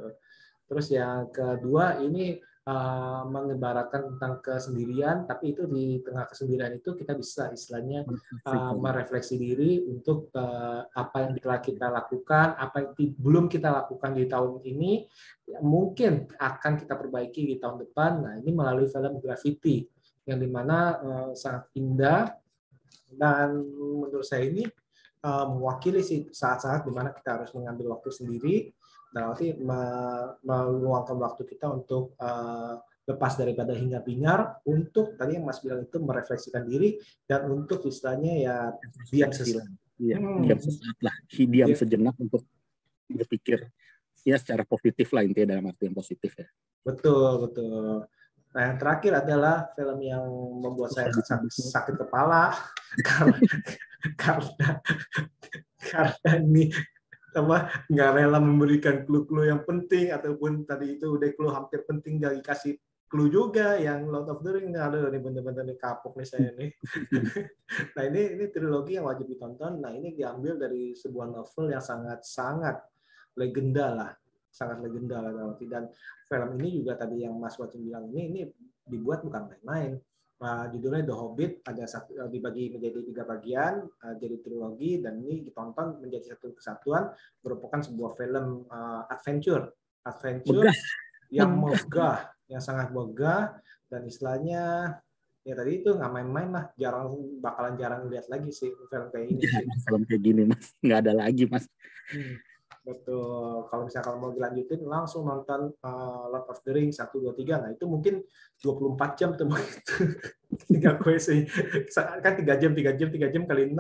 [0.70, 2.38] terus yang kedua ini
[2.68, 8.08] uh, mengibaratkan tentang kesendirian tapi itu di tengah kesendirian itu kita bisa istilahnya
[8.48, 14.12] uh, merefleksi diri untuk uh, apa yang telah kita lakukan, apa yang belum kita lakukan
[14.16, 14.92] di tahun ini,
[15.48, 18.12] ya, mungkin akan kita perbaiki di tahun depan.
[18.24, 19.84] Nah, ini melalui film Graffiti,
[20.24, 22.32] yang di mana uh, sangat indah
[23.14, 24.66] dan menurut saya ini
[25.22, 28.56] uh, mewakili sih saat-saat di mana kita harus mengambil waktu sendiri,
[29.14, 35.44] dan nanti me- meluangkan waktu kita untuk uh, lepas daripada hingar bingar untuk tadi yang
[35.44, 36.98] Mas bilang itu merefleksikan diri
[37.28, 38.56] dan untuk istilahnya ya
[39.12, 39.68] diam sesaat.
[40.00, 40.42] Iya, Hmm.
[40.42, 41.16] diam sesaat lah.
[41.30, 41.78] Diam Iya.
[41.78, 42.48] sejenak untuk
[43.12, 43.70] berpikir
[44.24, 46.48] ya secara positif lah intinya dalam arti yang positif ya.
[46.82, 48.08] Betul, betul.
[48.54, 50.26] Nah, yang terakhir adalah film yang
[50.62, 52.54] membuat saya sakit, sakit kepala
[53.08, 53.38] karena
[54.14, 54.70] karena
[55.82, 56.70] karena ini
[57.34, 62.38] apa nggak rela memberikan clue-clue yang penting ataupun tadi itu udah clue hampir penting gak
[62.38, 62.78] dikasih
[63.14, 66.74] clue juga yang Lord of the Ring ada nih bener-bener nih kapok nih saya nih.
[67.94, 69.78] nah ini ini trilogi yang wajib ditonton.
[69.78, 72.82] Nah ini diambil dari sebuah novel yang sangat sangat
[73.38, 74.12] legenda lah,
[74.54, 75.90] sangat legenda lah dan
[76.30, 78.42] film ini juga tadi yang Mas Wacim bilang ini ini
[78.86, 79.98] dibuat bukan main-main.
[80.44, 85.24] Uh, judulnya The Hobbit ada satu, uh, dibagi menjadi tiga bagian uh, jadi trilogi dan
[85.24, 89.72] ini ditonton menjadi satu kesatuan merupakan sebuah film uh, adventure.
[90.04, 90.78] Adventure Megah.
[91.32, 92.20] yang megah.
[92.52, 93.56] yang sangat megah
[93.88, 94.62] dan istilahnya
[95.48, 96.66] ya tadi itu nggak main-main lah.
[96.76, 99.64] Jarang bakalan jarang lihat lagi sih film kayak ini sih.
[99.88, 100.76] film kayak gini mas.
[100.84, 101.66] Nggak ada lagi mas.
[102.12, 102.36] Hmm,
[102.84, 103.64] betul.
[103.72, 107.64] Kalau misalnya kalau mau dilanjutin langsung nonton uh, Lord of the Rings 1, 2, 3
[107.64, 108.20] nah itu mungkin
[108.60, 111.48] 24 jam tuh gue sih
[112.20, 113.80] kan 3 jam 3 jam 3 jam kali 6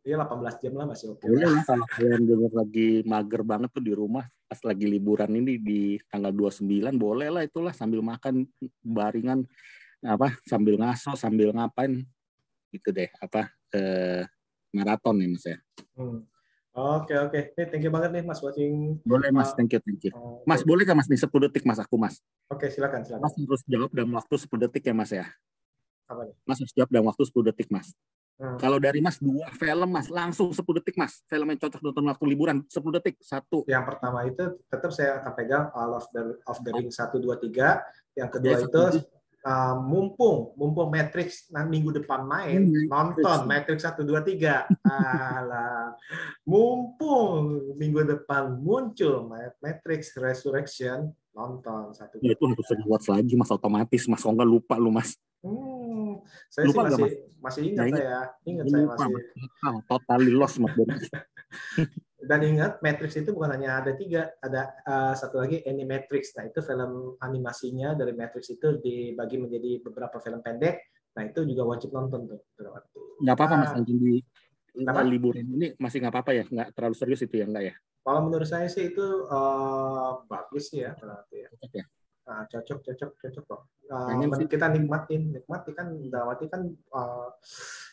[0.00, 1.28] ya 18 jam lah masih oke.
[1.28, 5.60] Boleh lah kalau kalian denger lagi mager banget tuh di rumah pas lagi liburan ini
[5.60, 8.48] di tanggal 29 boleh lah itulah sambil makan
[8.80, 9.44] baringan
[10.00, 12.00] apa sambil ngaso sambil ngapain.
[12.72, 14.24] Gitu deh apa eh,
[14.72, 15.58] maraton nih mas ya.
[15.98, 16.24] Hmm.
[16.80, 18.96] Oke oke, Nih, thank you banget nih Mas watching.
[19.02, 20.12] boleh mas thank you thank you
[20.42, 22.14] mas boleh kan mas nih 10 detik mas aku mas
[22.48, 23.20] Oke silakan silakan.
[23.20, 25.26] mas harus jawab dalam waktu 10 detik ya mas ya
[26.06, 26.34] Apa nih?
[26.42, 27.92] mas harus jawab dalam waktu 10 detik mas
[28.40, 28.56] Hmm.
[28.56, 32.24] kalau dari mas dua film mas langsung 10 detik mas film yang cocok nonton waktu
[32.24, 36.56] liburan 10 detik satu Yang pertama itu tetap saya akan pegang All of the of
[36.64, 37.84] the Ring 1 2 3.
[38.16, 39.00] Yang kedua Oke, itu setuju.
[39.44, 44.68] Uh, mumpung mumpung Matrix nah, minggu depan main Hmm, nonton Matrix 1 2 3.
[44.84, 45.96] Alah.
[46.44, 49.30] Mumpung minggu depan muncul
[49.62, 52.18] Matrix Resurrection nonton satu.
[52.20, 56.64] ya itu harus rewatch lagi mas otomatis mas kalau nggak lupa lu mas Hmm, saya
[56.68, 58.00] Lupa sih nggak, masih masih ingat Nggak ingat.
[58.02, 58.20] saya.
[58.44, 59.08] Ingat saya lupa masih.
[59.08, 60.74] mas total totally lost mas
[62.20, 66.36] Dan ingat, Matrix itu bukan hanya ada tiga, ada uh, satu lagi Animatrix.
[66.36, 70.78] Nah, itu film animasinya dari Matrix itu dibagi menjadi beberapa film pendek.
[71.16, 72.40] Nah, itu juga wajib nonton tuh.
[73.24, 73.78] nggak apa-apa mas Ah.
[73.80, 74.14] anjing di
[74.70, 75.02] Kenapa?
[75.02, 78.46] liburan ini masih nggak apa-apa ya nggak terlalu serius itu ya enggak ya Kalau menurut
[78.46, 81.48] saya sih itu uh, bagus sih ya, berarti ya.
[81.72, 81.84] Ya?
[82.30, 83.62] Nah, cocok, cocok, cocok kok.
[83.90, 86.62] Uh, Pengen kita nikmatin, nikmati kan, dawati kan
[86.94, 87.26] uh,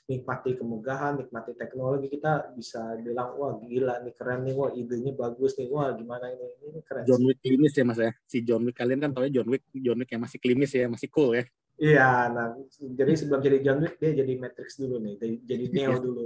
[0.06, 5.58] nikmati kemegahan, nikmati teknologi kita bisa bilang wah gila nih keren nih, wah idenya bagus
[5.58, 7.02] nih, wah gimana ini, ini keren.
[7.10, 7.26] John.
[7.26, 9.98] Wick klimis ya mas ya si John Wick kalian kan tau ya John Wick John
[9.98, 11.44] Wick yang masih klimis ya masih cool ya
[11.78, 15.92] Iya, nah jadi sebelum jadi John Wick dia jadi Matrix dulu nih, jadi- jadi Neo
[15.94, 15.98] Iya.
[15.98, 16.26] dulu.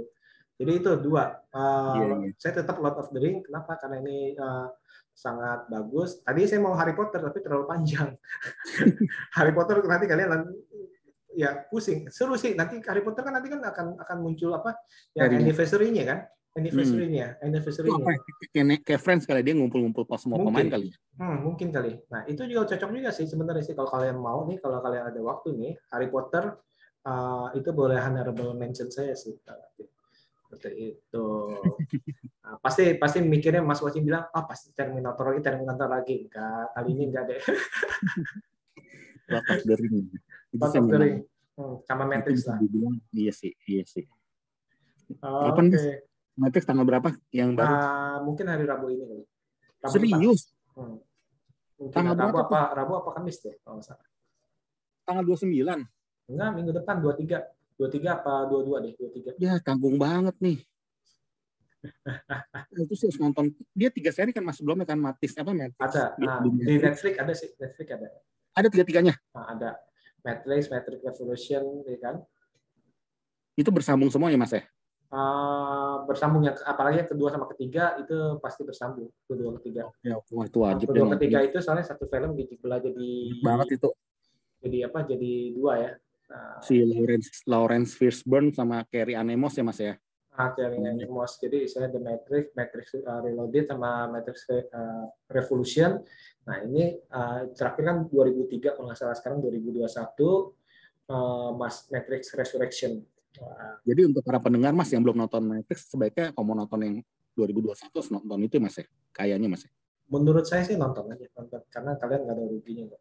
[0.52, 1.24] Jadi itu dua.
[1.48, 2.30] Uh, Iya, iya.
[2.38, 3.40] Saya tetap Lord of the Ring.
[3.42, 3.74] Kenapa?
[3.80, 4.68] Karena ini uh,
[5.12, 6.20] sangat bagus.
[6.24, 8.10] Tadi saya mau Harry Potter tapi terlalu panjang.
[9.36, 10.48] Harry Potter nanti kalian
[11.32, 12.08] ya pusing.
[12.12, 12.52] Seru sih.
[12.56, 14.76] Nanti Harry Potter kan nanti kan akan akan muncul apa?
[15.16, 15.40] Yang Seri.
[15.40, 16.20] anniversary-nya kan?
[16.52, 18.04] Anniversary-nya, itu anniversary-nya.
[18.04, 18.20] ya?
[18.52, 20.52] kayak kayak friends kali dia ngumpul-ngumpul pas semua Mungkin.
[20.52, 21.96] pemain kali ya Hmm, mungkin kali.
[22.12, 25.20] Nah, itu juga cocok juga sih sebenarnya sih kalau kalian mau nih, kalau kalian ada
[25.24, 26.52] waktu nih, Harry Potter
[27.08, 29.32] uh, itu boleh honorable mention saya sih.
[30.52, 31.26] Seperti itu.
[32.44, 36.28] Nah, pasti pasti mikirnya Mas Wajib bilang, ah pasti Terminator lagi, Terminator lagi.
[36.28, 37.40] Enggak, kali ini enggak deh.
[39.32, 39.96] Lord of the Ring
[40.52, 41.16] itu of the Ring.
[41.52, 42.56] Hmm, sama Matrix lah.
[42.56, 44.04] dibilang iya sih iya sih
[45.20, 45.76] Oh, Kapan, Oke.
[45.76, 45.84] Mas?
[46.32, 49.24] Matrix tanggal berapa yang baru Ah, mungkin hari Rabu ini kali.
[49.80, 50.40] Rabu serius.
[50.72, 50.96] Hmm.
[51.76, 52.60] Mungkin Tanggal Rabu berapa apa?
[52.72, 54.04] Rabu apa Kamis deh kalau salah.
[55.04, 55.48] tanggal 29
[56.28, 57.40] Enggak, minggu depan 23.
[57.74, 59.32] 23 apa 22 deh, 23.
[59.38, 60.58] ya tanggung banget nih
[62.78, 66.04] itu sih harus nonton dia tiga seri kan mas sebelumnya kan Matis apa Matrix Ada.
[66.14, 66.78] Di- Nah, di.
[66.78, 68.08] Netflix ada sih, Netflix ada.
[68.54, 69.70] ada tiga tiganya Nah, ada
[70.22, 72.16] Matrix, Matrix Revolution, ya kan?
[73.52, 74.64] itu bersambung semua ya mas ya
[75.12, 79.92] Uh, bersambung yang apalagi yang kedua sama ketiga itu pasti bersambung kedua ketiga.
[80.00, 83.08] ya wah itu wajib kedua ketiga itu soalnya satu film dibelah jadi
[83.44, 83.92] banget itu
[84.64, 85.04] jadi apa?
[85.04, 85.90] Jadi dua ya.
[86.32, 90.00] Nah, si Lawrence Lawrence Fishburne sama Carrie Ann Moss ya mas ya
[90.32, 91.12] akhirnya Hmm.
[91.12, 91.36] Mos.
[91.36, 96.00] Jadi saya The Matrix, Matrix uh, Reloaded sama Matrix uh, Revolution.
[96.48, 99.84] Nah ini uh, terakhir kan 2003 kalau nggak salah sekarang 2021
[101.12, 103.04] uh, Mas Matrix Resurrection.
[103.40, 106.94] Wah, Jadi untuk para pendengar mas yang belum nonton Matrix sebaiknya kalau mau nonton yang
[107.32, 108.84] 2021 harus nonton itu mas ya
[109.16, 109.72] kayaknya mas ya.
[110.12, 113.00] menurut saya sih nonton aja nonton karena kalian nggak ada ruginya kok.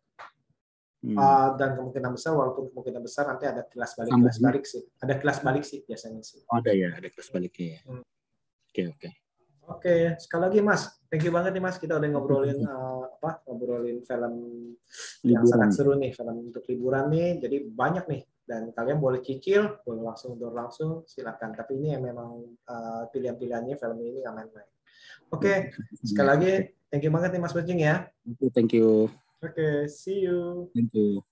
[1.02, 1.18] Hmm.
[1.18, 4.26] Uh, dan kemungkinan besar walaupun kemungkinan besar nanti ada kelas balik Sambung.
[4.30, 7.68] kelas balik sih ada kelas balik sih biasanya sih Oh, ada ya ada kelas baliknya
[7.74, 7.80] ya.
[7.89, 8.04] Hmm.
[8.70, 9.10] Oke oke.
[9.66, 14.06] oke sekali lagi mas thank you banget nih mas kita udah ngobrolin uh, apa ngobrolin
[14.06, 14.34] film
[15.26, 15.49] yang Liburan.
[15.49, 20.06] sangat seru nih film untuk liburan nih jadi banyak nih dan kalian boleh cicil boleh
[20.06, 24.70] langsung door langsung silakan tapi ini yang memang uh, pilihan-pilihannya film ini nggak main-main
[25.32, 25.72] Oke,
[26.04, 26.52] sekali lagi
[26.91, 28.12] thank you banget nih Mas Bajing ya.
[28.52, 29.08] Thank you.
[29.43, 30.69] Oke, see you.
[30.73, 31.23] Thank you.